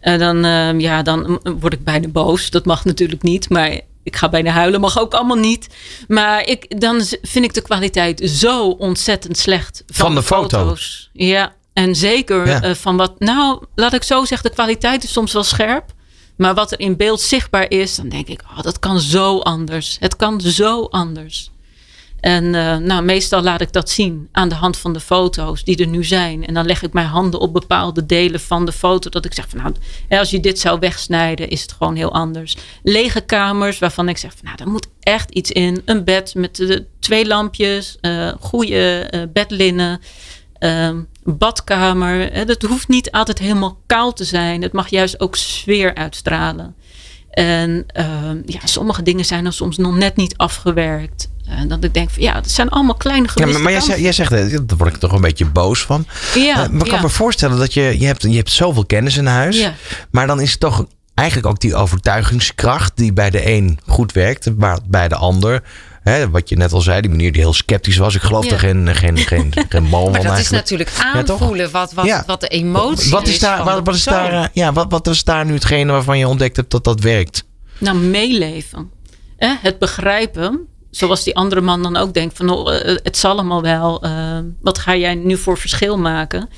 eh, 0.00 0.18
dan, 0.18 0.44
eh, 0.44 0.78
ja, 0.80 1.02
dan 1.02 1.40
word 1.60 1.72
ik 1.72 1.84
bijna 1.84 2.08
boos. 2.08 2.50
Dat 2.50 2.64
mag 2.64 2.84
natuurlijk 2.84 3.22
niet, 3.22 3.48
maar 3.50 3.80
ik 4.02 4.16
ga 4.16 4.28
bijna 4.28 4.50
huilen, 4.50 4.80
mag 4.80 4.98
ook 5.00 5.14
allemaal 5.14 5.36
niet. 5.36 5.68
Maar 6.08 6.44
ik, 6.46 6.80
dan 6.80 7.00
vind 7.22 7.44
ik 7.44 7.54
de 7.54 7.60
kwaliteit 7.62 8.30
zo 8.30 8.68
ontzettend 8.68 9.38
slecht 9.38 9.82
van, 9.86 10.06
Van 10.06 10.14
de 10.14 10.22
foto. 10.22 10.76
Ja, 11.12 11.54
en 11.72 11.94
zeker 11.94 12.46
Ja. 12.46 12.62
eh, 12.62 12.74
van 12.74 12.96
wat, 12.96 13.18
nou, 13.18 13.64
laat 13.74 13.92
ik 13.92 14.02
zo 14.02 14.24
zeggen, 14.24 14.48
de 14.48 14.54
kwaliteit 14.54 15.04
is 15.04 15.12
soms 15.12 15.32
wel 15.32 15.44
scherp. 15.44 15.84
Maar 16.36 16.54
wat 16.54 16.72
er 16.72 16.80
in 16.80 16.96
beeld 16.96 17.20
zichtbaar 17.20 17.70
is, 17.70 17.96
dan 17.96 18.08
denk 18.08 18.28
ik, 18.28 18.40
oh, 18.42 18.62
dat 18.62 18.78
kan 18.78 19.00
zo 19.00 19.38
anders. 19.38 19.96
Het 20.00 20.16
kan 20.16 20.40
zo 20.40 20.84
anders. 20.84 21.50
En 22.20 22.54
eh, 22.54 22.76
nou, 22.76 23.02
meestal 23.02 23.42
laat 23.42 23.60
ik 23.60 23.72
dat 23.72 23.90
zien 23.90 24.28
aan 24.32 24.48
de 24.48 24.54
hand 24.54 24.76
van 24.76 24.92
de 24.92 25.00
foto's 25.00 25.64
die 25.64 25.76
er 25.76 25.86
nu 25.86 26.04
zijn. 26.04 26.46
En 26.46 26.54
dan 26.54 26.66
leg 26.66 26.82
ik 26.82 26.92
mijn 26.92 27.06
handen 27.06 27.40
op 27.40 27.52
bepaalde 27.52 28.06
delen 28.06 28.40
van 28.40 28.64
de 28.64 28.72
foto. 28.72 29.10
Dat 29.10 29.24
ik 29.24 29.34
zeg 29.34 29.48
van 29.48 29.58
nou, 29.58 29.74
als 30.08 30.30
je 30.30 30.40
dit 30.40 30.58
zou 30.58 30.78
wegsnijden, 30.78 31.48
is 31.48 31.62
het 31.62 31.72
gewoon 31.72 31.96
heel 31.96 32.12
anders. 32.12 32.56
Lege 32.82 33.20
kamers 33.20 33.78
waarvan 33.78 34.08
ik 34.08 34.18
zeg 34.18 34.30
van 34.30 34.44
nou, 34.44 34.56
daar 34.56 34.68
moet 34.68 34.88
echt 35.00 35.30
iets 35.30 35.50
in. 35.50 35.82
Een 35.84 36.04
bed 36.04 36.34
met 36.34 36.56
de 36.56 36.86
twee 37.00 37.26
lampjes, 37.26 37.96
eh 38.00 38.32
goede 38.40 39.00
eh, 39.00 39.20
bedlinnen. 39.32 40.00
ehm, 40.58 41.02
badkamer. 41.24 42.32
Hè, 42.32 42.44
dat 42.44 42.62
hoeft 42.62 42.88
niet 42.88 43.10
altijd 43.10 43.38
helemaal 43.38 43.80
kaal 43.86 44.12
te 44.12 44.24
zijn. 44.24 44.62
Het 44.62 44.72
mag 44.72 44.88
juist 44.88 45.20
ook 45.20 45.36
sfeer 45.36 45.94
uitstralen. 45.94 46.74
En 47.30 47.84
ehm, 47.86 48.42
ja, 48.46 48.58
sommige 48.64 49.02
dingen 49.02 49.24
zijn 49.24 49.42
dan 49.42 49.52
soms 49.52 49.76
nog 49.76 49.96
net 49.96 50.16
niet 50.16 50.36
afgewerkt. 50.36 51.30
En 51.48 51.68
dat 51.68 51.84
ik 51.84 51.94
denk 51.94 52.10
van 52.10 52.22
ja, 52.22 52.34
het 52.34 52.50
zijn 52.50 52.68
allemaal 52.68 52.94
kleine 52.94 53.26
Ja, 53.26 53.32
gemiste 53.32 53.62
maar 53.62 53.72
maar 53.72 53.82
jij, 53.86 54.00
jij 54.00 54.12
zegt, 54.12 54.32
eh, 54.32 54.58
daar 54.66 54.76
word 54.76 54.94
ik 54.94 55.00
toch 55.00 55.12
een 55.12 55.20
beetje 55.20 55.46
boos 55.46 55.80
van. 55.82 56.06
Ja, 56.34 56.50
Eh, 56.50 56.56
maar 56.56 56.80
ik 56.84 56.90
kan 56.90 56.98
ja. 56.98 57.00
me 57.02 57.08
voorstellen 57.08 57.58
dat 57.58 57.74
je, 57.74 57.96
je, 57.98 58.06
hebt, 58.06 58.22
je 58.22 58.36
hebt 58.36 58.50
zoveel 58.50 58.86
kennis 58.86 59.16
in 59.16 59.26
huis. 59.26 59.58
Ja. 59.58 59.74
Maar 60.10 60.26
dan 60.26 60.40
is 60.40 60.50
het 60.50 60.60
toch 60.60 60.86
eigenlijk 61.14 61.48
ook 61.48 61.60
die 61.60 61.74
overtuigingskracht 61.74 62.96
die 62.96 63.12
bij 63.12 63.30
de 63.30 63.50
een 63.50 63.78
goed 63.86 64.12
werkt, 64.12 64.56
maar 64.56 64.78
bij 64.88 65.08
de 65.08 65.14
ander. 65.16 65.62
Hè, 66.02 66.30
wat 66.30 66.48
je 66.48 66.56
net 66.56 66.72
al 66.72 66.80
zei, 66.80 67.00
die 67.00 67.10
meneer 67.10 67.32
die 67.32 67.40
heel 67.40 67.52
sceptisch 67.54 67.96
was. 67.96 68.14
Ik 68.14 68.22
geloof 68.22 68.44
Ja. 68.44 68.52
er 68.52 68.58
geen, 68.58 68.94
geen, 68.94 69.16
geen, 69.18 69.52
geen 69.68 69.88
bal 69.90 70.02
van 70.02 70.12
Maar 70.12 70.22
dat 70.22 70.38
is 70.38 70.50
natuurlijk 70.50 70.90
Ja, 70.96 71.12
aanvoelen 71.12 71.70
wat, 71.70 71.92
wat, 71.92 72.04
Ja. 72.04 72.22
wat 72.26 72.40
de 72.40 72.48
emotie 72.48 73.10
wat 73.10 73.26
is 73.28 73.38
daar, 73.38 73.64
wat, 73.64 73.80
wat 73.84 73.94
is 73.94 74.04
daar, 74.04 74.32
eh, 74.32 74.44
ja, 74.52 74.72
wat, 74.72 74.86
wat 74.88 75.06
is 75.06 75.24
daar 75.24 75.44
nu 75.44 75.54
hetgene 75.54 75.92
waarvan 75.92 76.18
je 76.18 76.28
ontdekt 76.28 76.56
hebt 76.56 76.70
dat 76.70 76.84
dat 76.84 77.00
werkt? 77.00 77.44
Nou, 77.78 77.96
meeleven. 77.96 78.90
Hè? 79.36 79.54
Het 79.60 79.78
begrijpen. 79.78 80.66
Zoals 80.90 81.24
die 81.24 81.36
andere 81.36 81.60
man 81.60 81.82
dan 81.82 81.96
ook 81.96 82.14
denkt 82.14 82.36
van 82.36 82.50
oh, 82.50 82.74
eh, 82.74 82.96
het 83.02 83.16
zal 83.16 83.30
allemaal 83.30 83.62
wel. 83.62 84.02
eh, 84.02 84.38
wat 84.60 84.78
ga 84.78 84.96
jij 84.96 85.14
nu 85.14 85.36
voor 85.36 85.58
verschil 85.58 85.98
maken? 85.98 86.48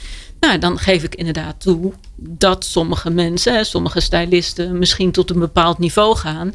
Nou, 0.40 0.58
dan 0.58 0.78
geef 0.78 1.02
ik 1.02 1.14
inderdaad 1.14 1.60
toe 1.60 1.92
dat 2.16 2.64
sommige 2.64 3.10
mensen, 3.10 3.66
sommige 3.66 4.00
stylisten, 4.00 4.78
misschien 4.78 5.12
tot 5.12 5.30
een 5.30 5.38
bepaald 5.38 5.78
niveau 5.78 6.16
gaan. 6.16 6.54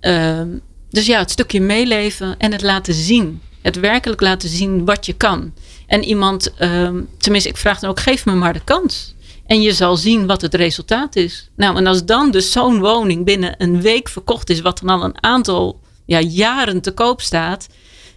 Ehm, 0.00 0.48
dus 0.90 1.06
ja, 1.06 1.18
het 1.18 1.30
stukje 1.30 1.60
meeleven 1.60 2.34
en 2.38 2.52
het 2.52 2.62
laten 2.62 2.94
zien. 2.94 3.40
Het 3.62 3.80
werkelijk 3.80 4.20
laten 4.20 4.48
zien 4.48 4.84
wat 4.84 5.06
je 5.06 5.12
kan. 5.12 5.52
En 5.86 6.04
iemand, 6.04 6.54
ehm, 6.54 7.00
tenminste, 7.18 7.50
ik 7.50 7.56
vraag 7.56 7.78
dan 7.78 7.90
ook, 7.90 8.00
geef 8.00 8.26
me 8.26 8.32
maar 8.34 8.52
de 8.52 8.64
kans. 8.64 9.14
En 9.46 9.62
je 9.62 9.72
zal 9.72 9.96
zien 9.96 10.26
wat 10.26 10.40
het 10.40 10.54
resultaat 10.54 11.16
is. 11.16 11.50
Nou, 11.56 11.76
en 11.76 11.86
als 11.86 12.04
dan 12.04 12.30
dus 12.30 12.52
zo'n 12.52 12.78
woning 12.78 13.24
binnen 13.24 13.54
een 13.58 13.80
week 13.80 14.08
verkocht 14.08 14.50
is, 14.50 14.60
wat 14.60 14.80
dan 14.80 14.88
al 14.88 15.04
een 15.04 15.22
aantal 15.22 15.80
ja, 16.06 16.20
jaren 16.20 16.80
te 16.80 16.92
koop 16.92 17.20
staat. 17.20 17.66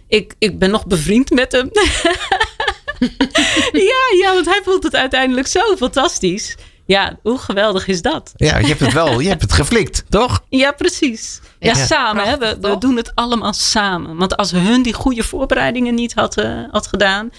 Ik, 0.08 0.34
ik 0.38 0.58
ben 0.58 0.70
nog 0.70 0.86
bevriend 0.86 1.30
met 1.30 1.52
hem. 1.52 1.70
ja, 3.72 4.18
ja, 4.20 4.34
want 4.34 4.46
hij 4.46 4.60
voelt 4.64 4.82
het 4.82 4.96
uiteindelijk 4.96 5.46
zo 5.46 5.76
fantastisch. 5.76 6.56
Ja, 6.86 7.18
hoe 7.22 7.38
geweldig 7.38 7.86
is 7.86 8.02
dat? 8.02 8.32
Ja, 8.36 8.58
je 8.58 8.66
hebt 8.66 8.80
het 8.80 8.92
wel, 8.92 9.20
je 9.20 9.28
hebt 9.28 9.42
het 9.42 9.52
geflikt, 9.52 10.04
toch? 10.08 10.44
Ja, 10.48 10.72
precies. 10.72 11.40
Ja, 11.58 11.76
Ja, 11.76 11.86
samen. 11.86 12.24
Hè? 12.24 12.38
We, 12.38 12.78
doen 12.78 12.96
het 12.96 13.14
allemaal 13.14 13.52
samen. 13.52 14.16
Want 14.16 14.36
als 14.36 14.50
hun 14.50 14.82
die 14.82 14.92
goede 14.92 15.22
voorbereidingen 15.22 15.94
niet 15.94 16.14
had, 16.14 16.36
eh, 16.36 16.62
had 16.70 16.86
gedaan, 16.86 17.30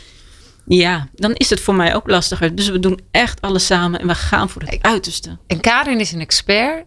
ja, 0.66 1.08
dan 1.14 1.34
is 1.34 1.50
het 1.50 1.60
voor 1.60 1.76
mij 1.76 1.96
ook 1.96 2.10
lastiger. 2.10 2.56
Dus 2.56 2.70
we 2.70 2.80
doen 2.80 3.00
echt 3.12 3.42
alles 3.42 3.66
samen 3.66 4.00
en 4.00 4.08
we 4.08 4.16
gaan 4.16 4.50
voor 4.50 4.62
het 4.62 4.78
uiterste. 4.82 5.38
En 5.48 5.60
Karin 5.60 6.00
is 6.00 6.12
een 6.12 6.20
expert. 6.20 6.86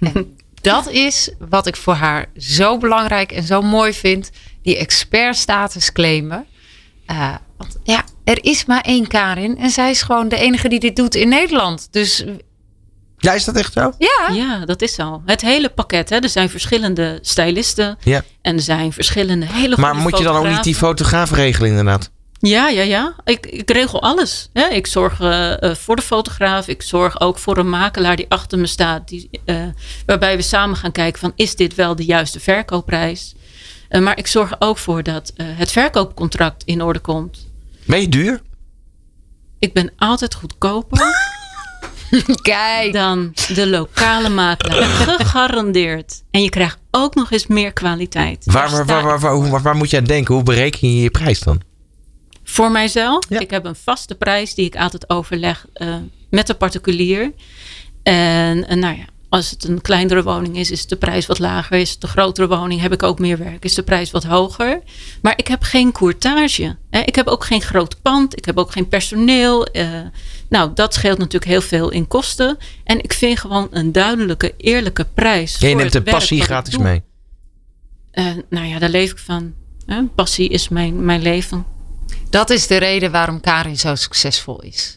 En 0.00 0.38
dat 0.62 0.90
is 0.90 1.30
wat 1.48 1.66
ik 1.66 1.76
voor 1.76 1.94
haar 1.94 2.26
zo 2.36 2.78
belangrijk 2.78 3.32
en 3.32 3.42
zo 3.42 3.62
mooi 3.62 3.92
vind. 3.92 4.30
Die 4.62 4.76
expertstatus 4.76 5.92
claimen. 5.92 6.46
Eh, 7.06 7.34
want 7.56 7.76
ja, 7.82 8.04
er 8.24 8.44
is 8.44 8.64
maar 8.64 8.80
één 8.80 9.06
Karin. 9.06 9.58
En 9.58 9.70
zij 9.70 9.90
is 9.90 10.02
gewoon 10.02 10.28
de 10.28 10.36
enige 10.36 10.68
die 10.68 10.80
dit 10.80 10.96
doet 10.96 11.14
in 11.14 11.28
Nederland. 11.28 11.88
Dus 11.90 12.24
Ja, 13.18 13.32
is 13.32 13.44
dat 13.44 13.56
echt 13.56 13.72
zo? 13.72 13.92
ja, 13.98 14.34
Ja, 14.34 14.64
dat 14.64 14.82
is 14.82 14.94
zo. 14.94 15.22
Het 15.26 15.40
hele 15.40 15.68
pakket. 15.68 16.10
Hè? 16.10 16.16
Er 16.16 16.28
zijn 16.28 16.50
verschillende 16.50 17.18
stylisten 17.22 17.98
Ja. 18.02 18.22
en 18.42 18.54
er 18.56 18.62
zijn 18.62 18.92
verschillende 18.92 19.46
hele 19.46 19.76
Maar 19.78 19.96
moet 19.96 20.18
je 20.18 20.24
dan 20.24 20.36
ook 20.36 20.48
niet 20.48 20.62
die 20.62 20.74
fotografen. 20.74 21.26
fotograaf 21.26 21.30
regelen 21.44 21.70
inderdaad? 21.70 22.10
Ja, 22.42 22.68
ja, 22.68 22.82
ja. 22.82 23.14
Ik, 23.24 23.46
ik 23.46 23.70
regel 23.70 24.02
alles. 24.02 24.48
Hè. 24.52 24.68
Ik 24.68 24.86
zorg 24.86 25.20
eh, 25.20 25.62
eh, 25.62 25.74
voor 25.74 25.96
de 25.96 26.02
fotograaf. 26.02 26.68
Ik 26.68 26.82
zorg 26.82 27.20
ook 27.20 27.38
voor 27.38 27.56
een 27.56 27.68
makelaar 27.68 28.16
die 28.16 28.26
achter 28.28 28.58
me 28.58 28.66
staat. 28.66 29.08
Die, 29.08 29.30
eh, 29.44 29.56
waarbij 30.06 30.36
we 30.36 30.42
samen 30.42 30.76
gaan 30.76 30.92
kijken 30.92 31.20
van 31.20 31.32
is 31.36 31.56
dit 31.56 31.74
wel 31.74 31.96
de 31.96 32.04
juiste 32.04 32.40
verkoopprijs? 32.40 33.34
Eh, 33.92 34.00
maar 34.00 34.18
ik 34.18 34.26
zorg 34.26 34.54
ook 34.58 34.78
voor 34.78 35.02
dat 35.02 35.32
eh, 35.36 35.46
het 35.48 35.72
verkoopcontract 35.72 36.62
in 36.64 36.82
orde 36.82 36.98
komt. 36.98 37.50
Ben 37.84 38.00
je 38.00 38.08
duur? 38.08 38.40
Ik 39.58 39.72
ben 39.72 39.92
altijd 39.96 40.34
goedkoper 40.34 41.00
kijk. 42.42 42.92
dan 42.92 43.32
de 43.54 43.68
lokale 43.68 44.28
makelaar. 44.28 44.84
Gegarandeerd. 45.18 46.22
En 46.30 46.42
je 46.42 46.48
krijgt 46.48 46.78
ook 46.90 47.14
nog 47.14 47.30
eens 47.30 47.46
meer 47.46 47.72
kwaliteit. 47.72 48.44
Waar, 48.44 48.70
waar, 48.70 48.86
waar, 48.86 49.02
waar, 49.02 49.20
waar, 49.20 49.50
waar, 49.50 49.62
waar 49.62 49.76
moet 49.76 49.90
je 49.90 49.96
aan 49.96 50.04
denken? 50.04 50.34
Hoe 50.34 50.42
bereken 50.42 50.94
je 50.94 51.02
je 51.02 51.10
prijs 51.10 51.40
dan? 51.40 51.60
Voor 52.52 52.70
mijzelf, 52.70 53.24
Ja. 53.28 53.40
ik 53.40 53.50
heb 53.50 53.64
een 53.64 53.74
vaste 53.76 54.14
prijs 54.14 54.54
die 54.54 54.66
ik 54.66 54.76
altijd 54.76 55.10
overleg 55.10 55.66
eh, 55.72 55.94
met 56.30 56.46
de 56.46 56.54
particulier. 56.54 57.32
En, 58.02 58.68
en 58.68 58.78
nou 58.78 58.96
ja, 58.96 59.04
als 59.28 59.50
het 59.50 59.64
een 59.64 59.80
kleinere 59.80 60.22
woning 60.22 60.56
is, 60.56 60.70
is 60.70 60.86
de 60.86 60.96
prijs 60.96 61.26
wat 61.26 61.38
lager. 61.38 61.78
Is 61.78 61.90
het 61.90 62.02
een 62.02 62.08
grotere 62.08 62.48
woning, 62.48 62.80
heb 62.80 62.92
ik 62.92 63.02
ook 63.02 63.18
meer 63.18 63.38
werk, 63.38 63.64
is 63.64 63.74
de 63.74 63.82
prijs 63.82 64.10
wat 64.10 64.24
hoger. 64.24 64.80
Maar 65.22 65.32
ik 65.36 65.46
heb 65.46 65.62
geen 65.62 65.92
courtage. 65.92 66.76
Hè. 66.90 67.00
Ik 67.00 67.14
heb 67.14 67.26
ook 67.26 67.44
geen 67.44 67.62
groot 67.62 68.02
pand, 68.02 68.36
ik 68.36 68.44
heb 68.44 68.58
ook 68.58 68.72
geen 68.72 68.88
personeel. 68.88 69.66
eh, 69.66 70.00
nou, 70.48 70.70
dat 70.74 70.94
scheelt 70.94 71.18
natuurlijk 71.18 71.50
heel 71.50 71.60
veel 71.60 71.90
in 71.90 72.08
kosten. 72.08 72.56
En 72.84 73.02
ik 73.02 73.12
vind 73.12 73.38
gewoon 73.38 73.68
een 73.70 73.92
duidelijke, 73.92 74.54
eerlijke 74.56 75.06
prijs. 75.14 75.58
Jij 75.58 75.68
voor 75.70 75.78
neemt 75.78 75.92
de 75.92 75.98
het 75.98 76.06
werk 76.06 76.18
passie 76.18 76.42
gratis 76.42 76.78
mee. 76.78 77.02
En 78.10 78.44
nou 78.50 78.66
ja, 78.66 78.78
daar 78.78 78.88
leef 78.90 79.10
ik 79.10 79.18
van. 79.18 79.54
Hè. 79.86 80.02
Passie 80.02 80.48
is 80.48 80.68
mijn, 80.68 81.04
mijn 81.04 81.22
leven. 81.22 81.64
Dat 82.30 82.50
is 82.50 82.66
de 82.66 82.76
reden 82.76 83.10
waarom 83.10 83.40
Karin 83.40 83.78
zo 83.78 83.94
succesvol 83.94 84.60
is. 84.62 84.96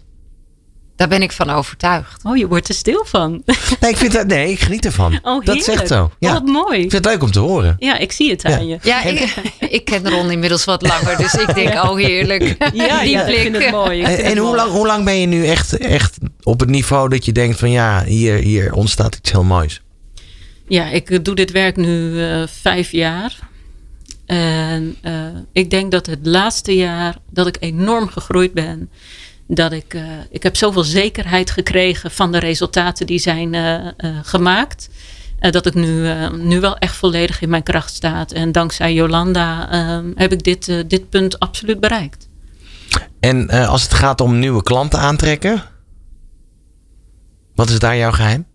Daar 0.96 1.08
ben 1.08 1.22
ik 1.22 1.32
van 1.32 1.50
overtuigd. 1.50 2.24
Oh, 2.24 2.38
je 2.38 2.48
wordt 2.48 2.68
er 2.68 2.74
stil 2.76 3.06
van. 3.08 3.44
Nee, 3.80 3.92
ik, 3.92 3.98
vind 3.98 4.12
dat, 4.12 4.28
nee, 4.28 4.52
ik 4.52 4.60
geniet 4.60 4.86
ervan. 4.86 5.20
Oh, 5.24 5.46
dat 5.46 5.66
heerlijk. 5.66 5.88
zo. 5.88 6.12
Ja. 6.20 6.28
Oh, 6.28 6.34
wat 6.34 6.46
mooi. 6.46 6.76
Ik 6.84 6.92
vind 6.92 7.06
het 7.06 7.06
leuk 7.06 7.24
om 7.24 7.32
te 7.32 7.40
horen. 7.40 7.76
Ja, 7.80 7.98
ik 7.98 8.12
zie 8.12 8.30
het 8.32 8.42
Ja. 8.42 8.58
aan 8.58 8.68
je. 8.68 8.78
Ja, 8.82 9.04
ik, 9.12 9.36
ik 9.60 9.86
ken 9.86 10.10
Ron 10.10 10.32
inmiddels 10.32 10.66
wat 10.66 10.82
langer. 10.82 11.18
Dus 11.18 11.34
ik 11.34 11.56
denk, 11.56 11.74
oh 11.74 11.96
heerlijk. 11.96 12.56
Ja, 12.74 13.02
Die 13.02 13.12
ja 13.12 13.22
ik 13.22 13.26
blik. 13.26 13.40
vind 13.40 13.58
het 13.58 13.72
mooi. 13.72 14.02
En, 14.02 14.08
vind 14.08 14.20
en 14.20 14.26
het 14.30 14.38
hoe, 14.38 14.46
mooi. 14.48 14.58
lang, 14.58 14.72
hoe 14.72 14.86
lang 14.88 15.06
ben 15.06 15.20
je 15.20 15.28
nu 15.28 15.46
echt, 15.48 15.78
echt 15.78 16.18
op 16.44 16.60
het 16.60 16.70
niveau 16.70 17.10
dat 17.10 17.26
je 17.26 17.32
denkt 17.32 17.60
van 17.60 17.72
ja, 17.72 18.04
hier, 18.04 18.36
hier 18.36 18.74
ontstaat 18.74 19.16
iets 19.16 19.32
heel 19.32 19.44
moois? 19.44 19.82
Ja, 20.68 20.86
ik 20.90 21.26
doe 21.26 21.36
dit 21.36 21.52
werk 21.52 21.76
nu 21.76 22.24
eh, 22.24 22.44
vijf 22.62 22.92
jaar. 22.92 23.38
En 24.26 24.96
eh, 25.02 25.14
ik 25.52 25.70
denk 25.70 25.92
dat 25.92 26.06
het 26.06 26.20
laatste 26.26 26.76
jaar 26.76 27.18
dat 27.32 27.48
ik 27.48 27.58
enorm 27.60 28.08
gegroeid 28.08 28.54
ben. 28.54 28.90
Dat 29.48 29.72
ik, 29.72 29.94
eh, 29.94 30.04
ik 30.30 30.44
heb 30.44 30.56
zoveel 30.56 30.84
zekerheid 30.84 31.52
gekregen 31.52 32.12
van 32.12 32.32
de 32.32 32.40
resultaten 32.40 33.06
die 33.06 33.20
zijn 33.20 33.54
eh, 33.54 33.88
gemaakt. 34.24 34.90
dat 35.40 35.66
ik 35.66 35.74
nu, 35.74 36.10
nu 36.32 36.60
wel 36.60 36.78
echt 36.78 36.96
volledig 36.96 37.42
in 37.42 37.50
mijn 37.50 37.64
kracht 37.64 37.94
sta. 37.94 38.26
En 38.28 38.52
dankzij 38.52 38.94
Jolanda 38.94 39.70
heb 40.16 40.32
ik 40.32 40.44
dit, 40.44 40.90
dit 40.90 41.10
punt 41.10 41.40
absoluut 41.40 41.80
bereikt. 41.80 42.28
En 43.20 43.50
als 43.50 43.82
het 43.82 43.94
gaat 43.94 44.22
om 44.22 44.40
nieuwe 44.40 44.64
klanten 44.64 45.00
aantrekken, 45.00 45.64
wat 47.56 47.70
is 47.70 47.80
daar 47.80 47.98
jouw 47.98 48.12
geheim? 48.12 48.46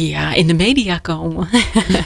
Ja, 0.00 0.34
in 0.34 0.46
de 0.46 0.54
media 0.54 0.98
komen. 0.98 1.48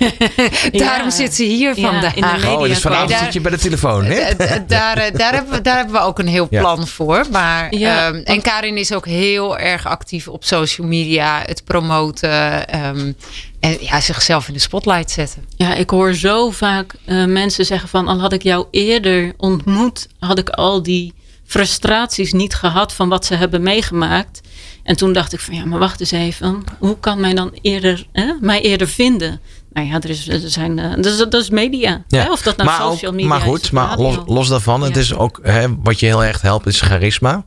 Daarom 0.72 1.05
Ja. 1.09 1.11
zit 1.11 1.35
ze 1.35 1.44
hier 1.44 1.79
Ja, 1.79 1.90
vandaag. 1.90 2.14
in 2.14 2.22
de 2.22 2.29
media 2.33 2.57
Oh, 2.57 2.62
dus 2.62 2.79
vanavond 2.79 3.11
Daar- 3.11 3.24
zit 3.24 3.33
je 3.33 3.40
bij 3.40 3.51
de 3.51 3.59
telefoon, 3.59 4.05
hè? 4.05 4.14
Eh, 4.14 4.55
eh, 4.57 4.62
daar, 4.66 4.96
eh, 4.98 5.14
daar, 5.18 5.33
hebben 5.35 5.53
we, 5.55 5.61
daar 5.61 5.77
hebben 5.77 5.94
we 5.94 6.01
ook 6.01 6.18
een 6.18 6.27
heel 6.29 6.46
Ja. 6.51 6.61
plan 6.61 6.87
voor. 6.87 7.24
Maar, 7.31 7.74
Ja, 7.74 8.07
ehm, 8.07 8.14
en 8.24 8.42
Karin 8.42 8.77
is 8.77 8.92
ook 8.92 9.07
heel 9.07 9.59
erg 9.59 9.87
actief 9.87 10.29
op 10.29 10.44
social 10.44 10.87
media, 10.87 11.42
het 11.46 11.64
promoten 11.64 12.68
ehm, 12.68 13.12
en 13.61 13.77
ja, 13.81 14.01
zichzelf 14.01 14.48
in 14.48 14.55
de 14.55 14.61
spotlight 14.61 15.11
zetten. 15.11 15.44
Ja, 15.57 15.74
ik 15.74 15.90
hoor 15.90 16.14
zo 16.14 16.51
vaak 16.51 16.94
eh, 17.05 17.24
mensen 17.24 17.64
zeggen 17.64 17.88
van 17.88 18.09
al 18.09 18.20
had 18.20 18.33
ik 18.33 18.42
jou 18.42 18.66
eerder 18.70 19.33
ontmoet, 19.37 20.07
had 20.18 20.38
ik 20.38 20.48
al 20.48 20.83
die 20.83 21.12
frustraties 21.46 22.33
niet 22.33 22.55
gehad 22.55 22.92
van 22.92 23.09
wat 23.09 23.24
ze 23.27 23.35
hebben 23.35 23.62
meegemaakt. 23.62 24.40
En 24.88 24.96
toen 24.96 25.12
dacht 25.12 25.33
ik 25.33 25.40
van 25.40 25.55
ja, 25.55 25.64
maar 25.64 25.79
wacht 25.79 26.01
eens 26.01 26.11
even. 26.11 26.64
Hoe 26.79 26.98
kan 27.01 27.20
mij 27.20 27.35
dan 27.35 27.51
eerder, 27.62 28.07
hè, 28.12 28.33
mij 28.40 28.61
eerder 28.62 28.88
vinden? 28.88 29.40
Nou 29.72 29.87
ja, 29.87 29.94
er, 30.01 30.11
is, 30.11 30.29
er 30.29 30.51
zijn, 30.51 30.79
eh, 30.79 30.94
dat, 30.94 31.05
is, 31.07 31.16
dat 31.16 31.35
is 31.35 31.51
media. 31.51 32.05
Ja. 32.09 32.22
Hè? 32.22 32.31
Of 32.31 32.42
dat 32.42 32.57
nou 32.57 32.68
maar, 32.68 32.81
social 32.81 33.12
media 33.12 33.29
maar 33.29 33.40
goed, 33.40 33.72
maar 33.72 33.98
los, 33.98 34.16
los 34.27 34.48
daarvan, 34.48 34.83
het 34.83 34.96
is 34.96 35.14
ook 35.14 35.38
hè, 35.42 35.66
wat 35.83 36.01
je 36.01 36.07
heel 36.07 36.24
erg 36.24 36.40
helpt, 36.40 36.66
is 36.66 36.81
charisma. 36.81 37.44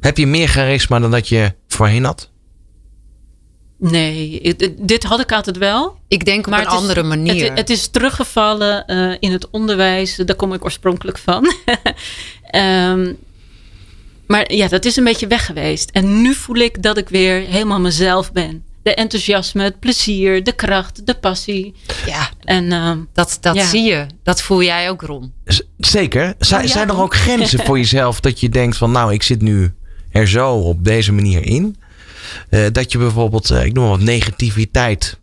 Heb 0.00 0.16
je 0.18 0.26
meer 0.26 0.48
charisma 0.48 0.98
dan 0.98 1.10
dat 1.10 1.28
je 1.28 1.54
voorheen 1.68 2.04
had? 2.04 2.30
Nee, 3.78 4.40
het- 4.42 4.74
dit 4.78 5.04
had 5.04 5.20
ik 5.20 5.32
altijd 5.32 5.58
wel. 5.58 5.98
Ik 6.08 6.24
denk 6.24 6.46
op 6.46 6.52
een 6.52 6.58
het 6.58 6.68
is- 6.68 6.74
andere 6.78 7.02
manier. 7.02 7.48
Het, 7.48 7.58
het 7.58 7.70
is 7.70 7.88
teruggevallen 7.88 8.86
eh, 8.86 9.16
in 9.20 9.32
het 9.32 9.50
onderwijs. 9.50 10.16
Daar 10.16 10.36
kom 10.36 10.52
ik 10.52 10.64
oorspronkelijk 10.64 11.18
van. 11.18 11.46
Ehm, 12.46 13.12
maar 14.26 14.52
ja, 14.52 14.68
dat 14.68 14.84
is 14.84 14.96
een 14.96 15.04
beetje 15.04 15.26
weg 15.26 15.46
geweest. 15.46 15.90
En 15.90 16.20
nu 16.22 16.34
voel 16.34 16.56
ik 16.56 16.82
dat 16.82 16.98
ik 16.98 17.08
weer 17.08 17.40
helemaal 17.40 17.80
mezelf 17.80 18.32
ben. 18.32 18.64
De 18.82 18.94
enthousiasme, 18.94 19.62
het 19.62 19.78
plezier, 19.80 20.44
de 20.44 20.52
kracht, 20.52 21.06
de 21.06 21.14
passie. 21.14 21.74
ja, 22.06 22.28
En 22.44 22.72
ehm, 22.72 22.98
dat, 23.12 23.38
dat 23.40 23.54
Ja. 23.54 23.64
zie 23.66 23.82
je. 23.82 24.06
Dat 24.22 24.42
voel 24.42 24.62
jij 24.62 24.90
ook, 24.90 25.02
Ron. 25.02 25.32
Z- 25.44 25.60
Zeker. 25.78 26.34
Zijn, 26.38 26.60
Oh, 26.60 26.66
ja. 26.66 26.72
zijn 26.72 26.88
er 26.88 27.00
ook 27.00 27.14
grenzen 27.14 27.64
voor 27.64 27.78
jezelf 27.78 28.20
dat 28.20 28.40
je 28.40 28.48
denkt 28.48 28.76
van 28.76 28.90
nou, 28.90 29.12
ik 29.12 29.22
zit 29.22 29.42
nu 29.42 29.72
er 30.10 30.28
zo 30.28 30.52
op 30.54 30.84
deze 30.84 31.12
manier 31.12 31.44
in. 31.46 31.76
Eh, 32.48 32.60
dat 32.72 32.92
je 32.92 32.98
bijvoorbeeld, 32.98 33.50
eh, 33.50 33.64
ik 33.64 33.72
noem 33.72 33.84
maar 33.88 33.96
wat, 33.96 34.06
negativiteit 34.06 35.18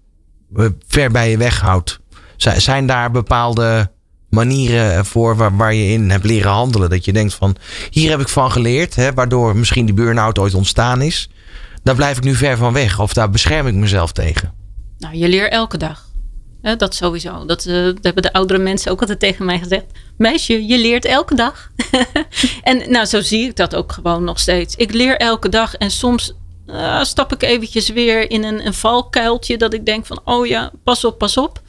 eh, 0.55 0.65
ver 0.87 1.11
bij 1.11 1.29
je 1.29 1.37
weghoudt. 1.37 1.99
Zijn, 2.37 2.61
zijn 2.61 2.85
daar 2.85 3.11
bepaalde 3.11 3.91
manieren 4.33 5.05
voor 5.05 5.35
waar, 5.35 5.57
waar 5.57 5.73
je 5.73 5.91
in 5.91 6.09
hebt 6.09 6.25
leren 6.25 6.51
handelen? 6.51 6.89
Dat 6.89 7.05
je 7.05 7.13
denkt 7.13 7.33
van, 7.33 7.55
hier 7.89 8.09
heb 8.09 8.19
ik 8.19 8.27
van 8.27 8.51
geleerd, 8.51 8.95
hè, 8.95 9.13
waardoor 9.13 9.55
misschien 9.55 9.85
die 9.85 9.95
burn-out 9.95 10.39
ooit 10.39 10.53
ontstaan 10.53 11.01
is. 11.01 11.29
Daar 11.83 11.95
blijf 11.95 12.17
ik 12.17 12.23
nu 12.23 12.35
ver 12.35 12.57
van 12.57 12.73
weg 12.73 12.99
of 12.99 13.13
daar 13.13 13.29
bescherm 13.29 13.67
ik 13.67 13.73
mezelf 13.73 14.11
tegen. 14.11 14.53
nou, 14.97 15.15
je 15.15 15.29
leert 15.29 15.51
elke 15.51 15.77
dag. 15.77 16.11
Hè, 16.61 16.75
dat 16.75 16.95
sowieso. 16.95 17.45
Dat, 17.45 17.65
eh, 17.65 17.73
dat 17.73 17.97
hebben 18.01 18.23
de 18.23 18.33
oudere 18.33 18.59
mensen 18.59 18.91
ook 18.91 18.99
altijd 19.01 19.19
tegen 19.19 19.45
mij 19.45 19.59
gezegd. 19.59 19.85
Meisje, 20.17 20.67
je 20.67 20.77
leert 20.77 21.05
elke 21.05 21.35
dag. 21.35 21.71
en 22.61 22.91
nou, 22.91 23.05
zo 23.05 23.21
zie 23.21 23.45
ik 23.45 23.55
dat 23.55 23.75
ook 23.75 23.91
gewoon 23.91 24.23
nog 24.23 24.39
steeds. 24.39 24.75
Ik 24.75 24.93
leer 24.93 25.17
elke 25.17 25.49
dag 25.49 25.75
en 25.75 25.91
soms 25.91 26.33
eh, 26.65 27.03
stap 27.03 27.33
ik 27.33 27.43
eventjes 27.43 27.89
weer 27.89 28.31
in 28.31 28.43
een, 28.43 28.65
een 28.65 28.73
valkuiltje 28.73 29.57
dat 29.57 29.73
ik 29.73 29.85
denk 29.85 30.05
van, 30.05 30.19
oh 30.23 30.45
ja, 30.45 30.71
pas 30.83 31.05
op, 31.05 31.17
pas 31.17 31.37
op. 31.37 31.61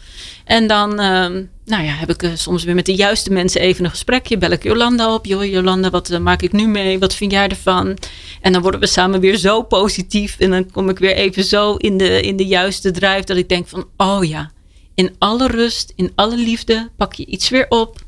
En 0.44 0.66
dan 0.66 1.00
ehm, 1.00 1.42
nou 1.64 1.84
ja, 1.84 1.92
heb 1.92 2.10
ik 2.10 2.22
eh, 2.22 2.30
soms 2.34 2.64
weer 2.64 2.74
met 2.74 2.86
de 2.86 2.94
juiste 2.94 3.32
mensen 3.32 3.60
even 3.60 3.84
een 3.84 3.90
gesprekje. 3.90 4.38
Bel 4.38 4.50
ik 4.50 4.62
Jolanda 4.62 5.14
op. 5.14 5.26
Joh, 5.26 5.44
Jolanda, 5.44 5.90
wat 5.90 6.10
eh, 6.10 6.18
maak 6.18 6.42
ik 6.42 6.52
nu 6.52 6.66
mee? 6.66 6.98
Wat 6.98 7.14
vind 7.14 7.32
jij 7.32 7.48
ervan? 7.48 7.98
En 8.40 8.52
dan 8.52 8.62
worden 8.62 8.80
we 8.80 8.86
samen 8.86 9.20
weer 9.20 9.36
zo 9.36 9.62
positief. 9.62 10.38
En 10.38 10.50
dan 10.50 10.70
kom 10.70 10.88
ik 10.88 10.98
weer 10.98 11.14
even 11.14 11.44
zo 11.44 11.74
in 11.74 11.96
de, 11.96 12.20
in 12.20 12.36
de 12.36 12.46
juiste 12.46 12.90
drijf 12.90 13.24
dat 13.24 13.36
ik 13.36 13.48
denk 13.48 13.68
van, 13.68 13.86
oh 13.96 14.24
ja, 14.24 14.50
in 14.94 15.14
alle 15.18 15.46
rust, 15.46 15.92
in 15.96 16.12
alle 16.14 16.36
liefde, 16.36 16.88
pak 16.96 17.12
je 17.12 17.26
iets 17.26 17.48
weer 17.48 17.66
op. 17.68 18.00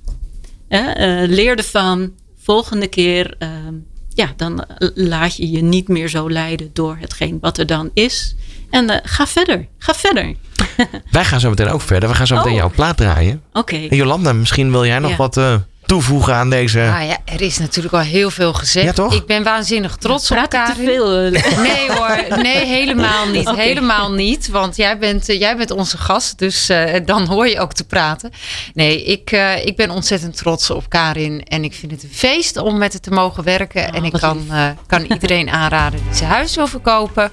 Hè? 0.68 0.90
eh, 0.90 1.28
leer 1.28 1.56
ervan. 1.56 2.12
Volgende 2.42 2.86
keer, 2.86 3.34
ehm, 3.38 3.74
ja, 4.14 4.32
dan 4.36 4.66
laat 4.94 5.36
je 5.36 5.50
je 5.50 5.62
niet 5.62 5.88
meer 5.88 6.08
zo 6.08 6.30
leiden 6.30 6.70
door 6.72 6.96
hetgeen 7.00 7.38
wat 7.40 7.58
er 7.58 7.66
dan 7.66 7.90
is. 7.94 8.34
En 8.70 9.00
ga 9.04 9.26
verder, 9.26 9.68
ga 9.78 9.94
verder. 9.94 10.34
Wij 11.10 11.24
gaan 11.24 11.40
zo 11.40 11.48
meteen 11.48 11.68
ook 11.68 11.80
verder. 11.80 12.08
We 12.08 12.14
gaan 12.14 12.26
zo 12.26 12.34
meteen 12.36 12.52
Oh. 12.52 12.58
jouw 12.58 12.70
plaat 12.70 12.96
draaien. 12.96 13.42
Oké. 13.52 13.76
En 13.76 13.96
Jolanda, 13.96 14.32
misschien 14.32 14.70
wil 14.70 14.86
jij 14.86 14.98
nog 14.98 15.10
Ja. 15.10 15.16
wat 15.16 15.36
eh, 15.36 15.54
toevoegen 15.86 16.34
aan 16.34 16.50
deze... 16.50 16.78
Nou 16.78 17.04
ja, 17.04 17.16
er 17.24 17.40
is 17.40 17.58
natuurlijk 17.58 17.94
al 17.94 18.00
heel 18.00 18.30
veel 18.30 18.52
gezegd. 18.52 18.86
Ja, 18.86 18.92
toch? 18.92 19.14
Ik 19.14 19.26
ben 19.26 19.42
waanzinnig 19.42 19.96
trots 19.96 20.30
op 20.30 20.36
Praat 20.48 20.68
ik 20.68 20.74
te 20.74 20.82
veel? 20.84 21.16
eh, 21.16 21.58
Nee 21.68 21.90
hoor, 21.92 22.38
nee 22.42 22.64
helemaal 22.64 23.26
niet. 23.32 23.50
Helemaal 23.50 24.12
niet, 24.12 24.48
want 24.48 24.76
jij 24.76 24.98
bent, 24.98 25.28
eh, 25.28 25.38
jij 25.40 25.56
bent 25.56 25.70
onze 25.70 25.98
gast, 25.98 26.38
dus 26.38 26.68
eh, 26.68 27.00
dan 27.04 27.26
hoor 27.26 27.48
je 27.48 27.60
ook 27.60 27.72
te 27.72 27.84
praten. 27.84 28.30
Nee, 28.74 29.04
ik, 29.04 29.30
eh, 29.30 29.64
ik 29.66 29.76
ben 29.76 29.90
ontzettend 29.90 30.36
trots 30.36 30.70
op 30.70 30.88
Karin 30.88 31.42
en 31.42 31.64
ik 31.64 31.72
vind 31.74 31.92
het 31.92 32.02
een 32.02 32.10
feest 32.12 32.56
om 32.56 32.78
met 32.78 32.92
haar 32.92 33.00
te 33.00 33.10
mogen 33.10 33.44
werken. 33.44 33.82
Oh, 33.88 33.96
en 33.96 34.04
ik 34.04 34.12
kan, 34.12 34.46
eh, 34.50 34.68
kan 34.86 35.02
iedereen 35.04 35.50
aanraden 35.50 36.00
die 36.08 36.16
zijn 36.16 36.30
huis 36.30 36.54
wil 36.56 36.66
verkopen. 36.66 37.30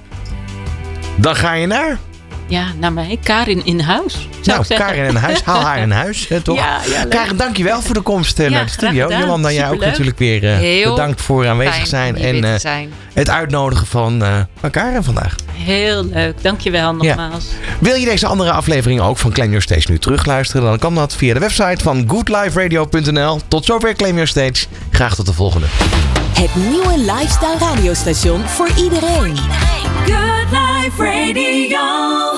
Dan 1.16 1.36
ga 1.36 1.52
je 1.52 1.66
naar... 1.66 1.98
Ja, 2.46 2.66
naar 2.78 2.92
mij. 2.92 3.18
Karin 3.22 3.64
in 3.64 3.80
huis. 3.80 4.28
Zou 4.40 4.64
Nou. 4.68 4.80
Karin 4.80 5.04
in 5.04 5.16
huis. 5.16 5.42
Haal 5.42 5.60
haar 5.60 5.78
in 5.78 5.90
huis, 5.90 6.28
hè, 6.28 6.40
toch? 6.40 6.56
Ja, 6.64 6.80
ja, 6.92 7.02
leuk. 7.02 7.10
Karin, 7.10 7.36
dankjewel 7.36 7.82
voor 7.82 7.94
de 7.94 8.00
komst 8.00 8.38
eh, 8.38 8.48
Ja, 8.48 8.52
naar 8.52 8.64
de 8.64 8.70
studio. 8.70 9.08
Jolanda, 9.08 9.52
jij 9.52 9.70
ook 9.70 9.80
natuurlijk 9.80 10.18
weer 10.18 10.44
eh, 10.44 10.56
Heel 10.56 10.90
bedankt 10.90 11.20
voor 11.20 11.48
aanwezig 11.48 11.86
zijn. 11.86 12.16
En 12.16 12.44
eh, 12.44 12.58
zijn. 12.58 12.92
het 13.12 13.30
uitnodigen 13.30 13.86
van, 13.86 14.22
eh 14.22 14.40
van 14.60 14.70
Karin 14.70 15.02
vandaag. 15.02 15.34
Heel 15.52 16.04
leuk. 16.04 16.42
Dankjewel 16.42 16.94
nogmaals. 16.94 17.44
Wil 17.78 17.94
je 17.94 18.04
deze 18.04 18.26
andere 18.26 18.50
aflevering 18.50 19.00
ook 19.00 19.18
van 19.18 19.32
Claim 19.32 19.48
Your 19.48 19.62
Stage 19.62 19.90
nu 19.90 19.98
terugluisteren? 19.98 20.62
Dan 20.62 20.78
kan 20.78 20.94
dat 20.94 21.14
via 21.14 21.34
de 21.34 21.40
website 21.40 21.84
van 21.84 22.04
goodliferadio.nl. 22.08 23.40
Tot 23.48 23.64
zover 23.64 23.94
Claim 23.94 24.12
Your 24.12 24.28
Stage. 24.28 24.66
Graag 24.90 25.14
tot 25.14 25.26
de 25.26 25.32
volgende. 25.32 25.66
Het 26.38 26.54
nieuwe 26.54 26.98
lifestyle 26.98 27.58
radiostation 27.58 28.40
voor 28.40 28.68
iedereen. 28.76 29.36
Good 30.06 30.50
Life 30.50 31.04
Radio. 31.04 32.34